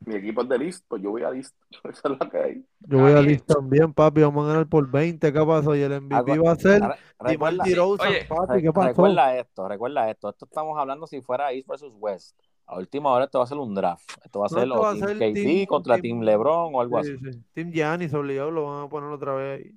[0.04, 1.54] Mi equipo es de List, pues yo voy a List.
[1.84, 2.66] Esa es la que hay.
[2.80, 3.26] Yo voy a bien.
[3.28, 4.22] Liz también, papi.
[4.22, 5.32] Vamos a ganar por 20.
[5.32, 5.76] ¿Qué pasó?
[5.76, 6.82] Y el MVP Algo- va a ser
[7.20, 8.62] recuerda, DeRozan, Oye, papi.
[8.62, 8.88] ¿Qué pasó?
[8.88, 10.30] recuerda esto, recuerda esto.
[10.30, 12.36] Esto estamos hablando si fuera East versus West.
[12.66, 14.08] A última hora esto va a ser un draft.
[14.24, 16.02] Esto va a No, ser esto o va a Team ser KD team- contra team-
[16.02, 17.16] Team LeBron o algo así.
[17.18, 17.42] Sí.
[17.52, 19.74] Team Giannis obligado lo van a poner otra vez ahí.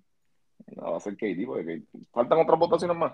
[0.75, 1.83] No, va a ser KD, porque
[2.13, 3.13] faltan otras votaciones más.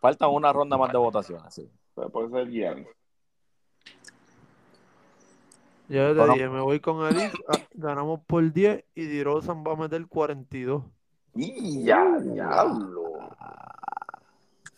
[0.00, 1.52] Falta una ronda más de votaciones.
[1.54, 1.68] Sí.
[1.94, 2.86] Puede ser Giannis.
[5.88, 6.32] Ya te Bueno.
[6.34, 10.06] dije, me voy con el East, ah, ganamos por 10 y DeRozan va a meter
[10.08, 10.82] 42.
[11.34, 13.02] ¡Y ya, diablo!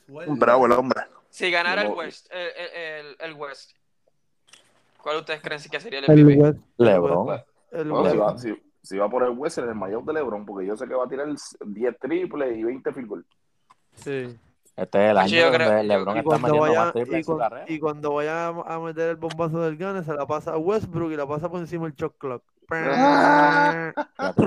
[0.09, 1.01] Un bravo el hombre.
[1.31, 3.73] Si ganara el No, West, el- el West,
[5.07, 6.59] ¿cuál ustedes creen que sería el El MVP?
[6.79, 7.41] LeBron.
[7.71, 10.67] El Bueno, si, va, si, si va por el West, el mayor de LeBron, porque
[10.67, 11.29] yo sé que va a tirar
[11.65, 13.25] 10 triples y 20 field goal.
[13.95, 14.37] Sí.
[14.75, 17.27] Este es el año yo creo- donde LeBron Y está cuando, metiendo vaya, más triples
[17.69, 21.13] y, y cuando vaya a meter el bombazo del Gane, se la pasa a Westbrook
[21.13, 22.43] y la pasa por encima del shot clock.
[22.69, 24.47] Fíjate,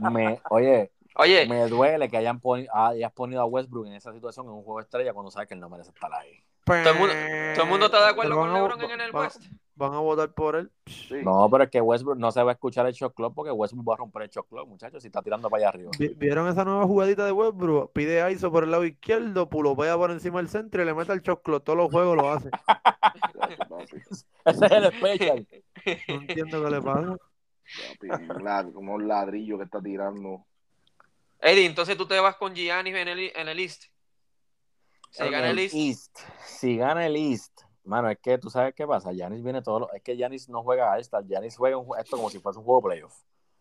[0.00, 4.12] me- me- oye, Oye, me duele que hayan poni- hayas ponido a Westbrook en esa
[4.12, 6.42] situación en un juego estrella cuando sabes que él no merece estar ahí.
[6.64, 7.14] ¿Todo el mundo,
[7.54, 9.42] todo el mundo está de acuerdo Pero con a- LeBron en el West?
[9.76, 10.70] Van a votar por él.
[10.86, 11.16] Sí.
[11.24, 13.88] No, pero es que Westbrook no se va a escuchar el shot clock porque Westbrook
[13.90, 15.90] va a romper el shot clock, muchachos, si está tirando para allá arriba.
[15.98, 17.92] Vi- ¿Vieron esa nueva jugadita de Westbrook?
[17.92, 21.12] Pide a ISO por el lado izquierdo, pulopea por encima del centro y le mete
[21.12, 21.64] el shot clock.
[21.64, 22.50] Todos los juegos lo hace.
[24.44, 25.46] Ese es el special.
[26.08, 27.16] No entiendo qué le pasa.
[27.98, 30.44] Papi, un lad- unos ladrillos que está tirando.
[31.40, 33.84] Eddie, entonces tú te vas con Giannis en el, en el East.
[35.14, 36.18] Si gana el East, East.
[36.44, 39.12] Si gana el East, mano, es que tú sabes qué pasa.
[39.12, 39.92] Giannis viene todo lo...
[39.92, 41.22] Es que Giannis no juega a esta.
[41.22, 43.14] Giannis juega un esto como si fuese un juego playoff.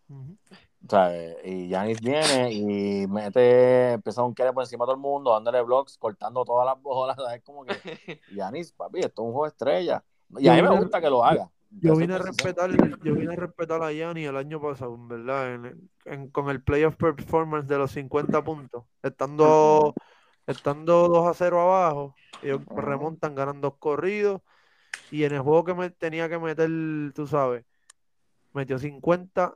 [0.09, 1.11] O sea,
[1.45, 5.61] y Giannis viene y mete, empieza a un por encima de todo el mundo, dándole
[5.61, 7.17] blocks, cortando todas las bolas.
[7.35, 7.73] Es como que
[8.31, 10.03] Giannis, papi, esto es un juego estrella.
[10.37, 11.49] Y a mí me gusta que lo haga.
[11.81, 12.69] Yo vine a respetar,
[13.03, 16.61] yo vine a respetar a Gianni el año pasado, en verdad, en- en- con el
[16.61, 19.95] playoff performance de los 50 puntos, estando,
[20.47, 24.41] estando 2 a 0 abajo, ellos remontan, ganan dos corridos,
[25.09, 26.69] y en el juego que me tenía que meter,
[27.15, 27.65] tú sabes,
[28.53, 29.55] metió 50,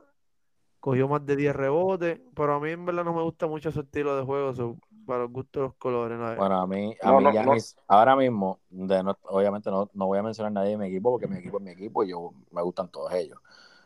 [0.80, 3.82] cogió más de 10 rebotes, pero a mí en verdad no me gusta mucho ese
[3.82, 6.20] estilo de juego, so, para los gustos de los colores.
[6.20, 9.90] la- Bueno, a mí, a No, mí no, Giannis, ahora mismo, de no- obviamente no,
[9.94, 12.04] no voy a mencionar a nadie de mi equipo porque mi equipo es mi equipo
[12.04, 13.40] y yo me gustan todos ellos.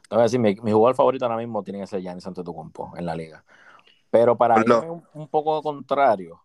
[0.10, 2.94] Te voy a decir, mi, mi jugador favorito ahora mismo tiene que ser Giannis Antetokounmpo
[2.98, 3.46] en la liga.
[4.12, 6.42] Pero para mí es un, un poco contrario.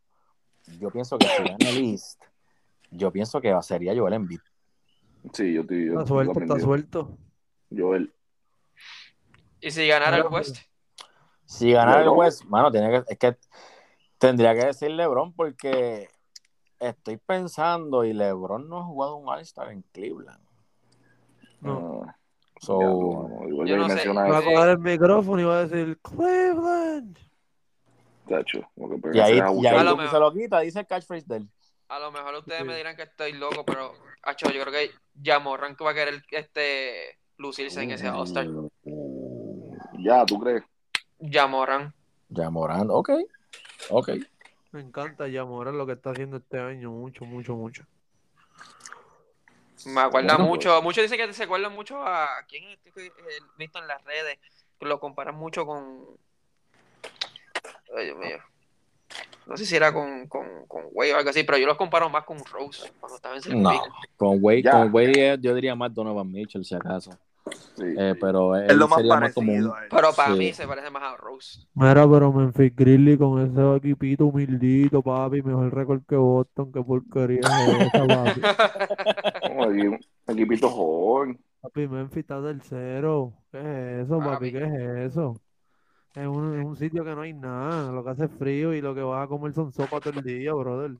[0.78, 2.22] Yo pienso que si gana el East,
[2.90, 4.40] yo pienso que sería Joel Embiid.
[5.32, 5.86] Sí, yo estoy.
[5.86, 7.18] yo Está suelto, está suelto.
[7.76, 8.12] Joel.
[9.60, 10.26] y si ganara el.
[10.26, 10.56] West,
[11.44, 12.08] Si ganara el.
[12.10, 13.36] West, mano, tiene que, es que
[14.18, 16.08] tendría que decir LeBron porque
[16.78, 20.42] estoy pensando y LeBron no ha jugado un All-Star en Cleveland.
[21.60, 22.02] No.
[22.06, 22.16] Ah,
[22.58, 23.94] So, ya, no, igual Yo no sé.
[23.96, 27.18] menciona Va a eso, coger el micrófono y va a decir Cleveland.
[28.26, 28.64] Que
[29.14, 30.10] y ahí, y ahí A lo mejor.
[30.12, 31.48] se lo quita, dice el catchphrase de él.
[31.88, 32.66] a lo mejor ustedes Sí.
[32.66, 34.90] me dirán que estoy loco, pero acho, yo creo que
[35.22, 38.46] Jamorran que va a querer este lucirse en ese All-Star.
[39.98, 40.62] Ya, ¿tú crees?
[41.20, 41.94] Jamorran.
[42.28, 43.10] Ya Morán, ok,
[43.90, 44.10] ok.
[44.72, 47.84] Me encanta ya Morán lo que está haciendo este año, mucho, mucho, mucho.
[49.86, 52.78] Me acuerda Bueno, mucho, muchos dicen que se acuerdan mucho a quién he
[53.56, 54.38] visto en las redes,
[54.80, 56.04] que lo comparan mucho con
[57.96, 58.36] ay Dios mío.
[59.46, 62.08] No sé si era con, con, con Wade o algo así, pero yo los comparo
[62.10, 63.62] más con Rose cuando estaba en.
[63.62, 63.80] No,
[64.16, 64.72] con Wade, Ya.
[64.72, 67.12] con Wade eh, yo diría más Donovan Mitchell si acaso.
[67.76, 67.84] Sí.
[67.96, 68.18] Eh, sí.
[68.20, 69.88] pero él Es lo más sería más parecido él.
[69.88, 70.38] Pero para Sí.
[70.40, 71.60] mí se parece más a Rose.
[71.74, 77.38] Mira, pero Memphis Grizzly con ese equipito humildito, papi, mejor récord que Boston, qué porquería
[77.40, 78.40] es esa, papi.
[79.56, 81.38] Un equipito joven.
[81.60, 83.32] Papi, Memphis está tercero.
[83.52, 84.50] ¿Qué es eso, papi?
[84.50, 84.52] Papi.
[84.52, 85.40] ¿Qué es eso?
[86.16, 88.80] Es un, es un sitio que no hay nada, lo que hace es frío y
[88.80, 90.92] lo que vas a comer son sopa todo el día, brother.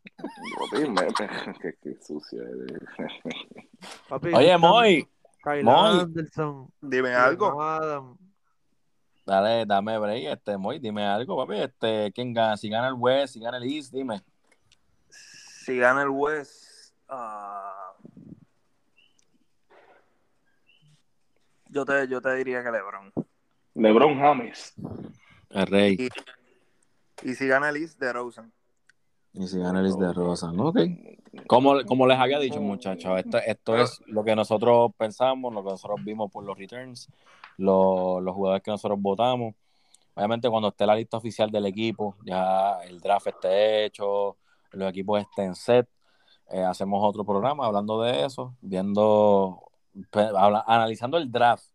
[0.71, 2.79] Qué, qué sucio eres.
[4.11, 5.09] Papi, Oye, Moy,
[5.43, 6.01] Kyle Moy.
[6.01, 7.63] Anderson, Dime algo.
[7.63, 8.19] Adams.
[9.25, 12.59] dale, dame break, este, Moy, dime algo, papi, este, ¿quién gana?
[12.59, 14.23] Si gana el West, si gana el East, dime.
[15.09, 17.95] Si gana el West, ah,
[21.71, 23.11] yo, te, yo te diría que LeBron.
[23.77, 24.75] LeBron James.
[25.51, 25.97] El Rey.
[25.99, 28.53] Y, y si gana el East, DeRozan.
[29.35, 30.69] Y si gana el East de Rosa, ¿no?
[30.69, 30.79] Ok.
[31.47, 35.71] Como, como les había dicho, muchachos, esto, esto es lo que nosotros pensamos, lo que
[35.71, 37.11] nosotros vimos por los returns,
[37.59, 39.55] lo- los jugadores que nosotros votamos.
[40.15, 44.39] obviamente cuando esté la lista oficial del equipo, ya el draft esté hecho,
[44.73, 45.87] los equipos estén set,
[46.49, 49.63] eh, hacemos otro programa hablando de eso, viendo,
[50.13, 51.67] habla- analizando el draft,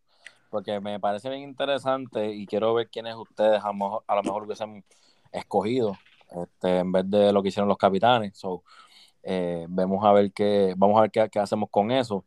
[0.52, 4.24] porque me parece bien interesante y quiero ver quiénes ustedes a lo mejor, a lo
[4.24, 4.84] mejor hubiesen
[5.32, 5.98] escogido
[6.30, 8.38] este, en vez de lo que hicieron los capitanes.
[8.38, 8.64] So,
[9.24, 12.26] eh, vemos a ver qué, vamos a ver qué, qué hacemos con eso.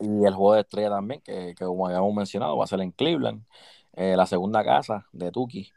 [0.00, 2.90] Y el juego de estrella también, que, que como habíamos mencionado, va a ser en
[2.90, 3.44] Cleveland,
[3.92, 5.70] eh, la segunda casa de Tuki.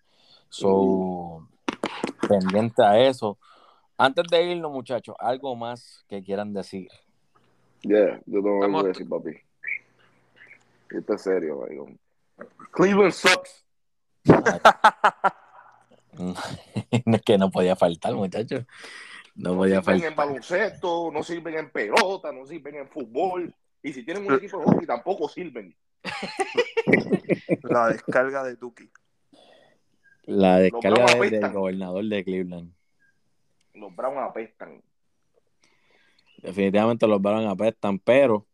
[0.50, 1.48] So,
[2.28, 3.38] pendiente a eso.
[3.98, 6.88] Antes de irnos, muchachos, algo más que quieran decir.
[7.82, 9.47] Yeah, yo tengo algo que decir, papi.
[10.90, 12.00] Esto es serio, maricón.
[12.72, 13.66] Cleveland sucks.
[16.92, 18.66] es que no podía faltar, muchachos.
[19.36, 20.10] No No podía sirven faltar.
[20.12, 23.54] en baloncesto, no sirven en pelota, no sirven en fútbol.
[23.84, 25.76] Y si tienen un equipo de hockey, tampoco sirven.
[27.64, 28.90] La descarga de Tuki.
[30.24, 32.74] La descarga de- del gobernador de Cleveland.
[33.76, 34.82] Los Browns apestan.
[36.42, 38.47] Definitivamente los Browns apestan, pero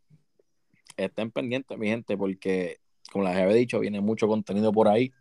[0.96, 2.78] estén pendientes, mi gente, porque
[3.12, 5.12] como les había dicho, viene mucho contenido por ahí.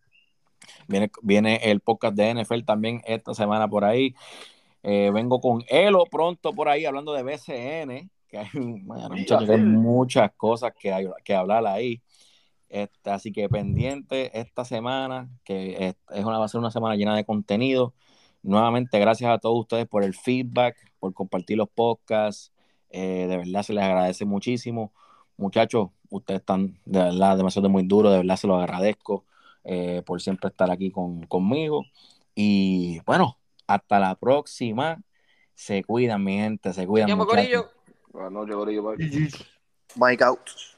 [0.88, 4.16] Viene, viene el podcast de NFL también esta semana por ahí.
[4.82, 10.32] Eh, vengo con Elo pronto por ahí hablando de BCN, que hay, muchachos, hay muchas
[10.36, 12.02] cosas que, hay, que hablar ahí.
[12.70, 16.96] Este, así que pendiente esta semana, que es, es una, va a ser una semana
[16.96, 17.94] llena de contenido.
[18.42, 22.52] Nuevamente, gracias a todos ustedes por el feedback, por compartir los podcasts.
[22.90, 24.92] Eh, de verdad se les agradece muchísimo.
[25.38, 29.26] Muchachos, ustedes están de verdad demasiado muy duros, de verdad se los agradezco
[29.64, 31.86] eh, por siempre estar aquí con, conmigo.
[32.36, 35.02] Y bueno, hasta la próxima.
[35.56, 37.16] Se cuidan, mi gente, se cuidan.
[37.18, 37.68] Muchachos.
[38.12, 38.96] Buenas noches, Corillo.
[39.96, 40.73] Mike out.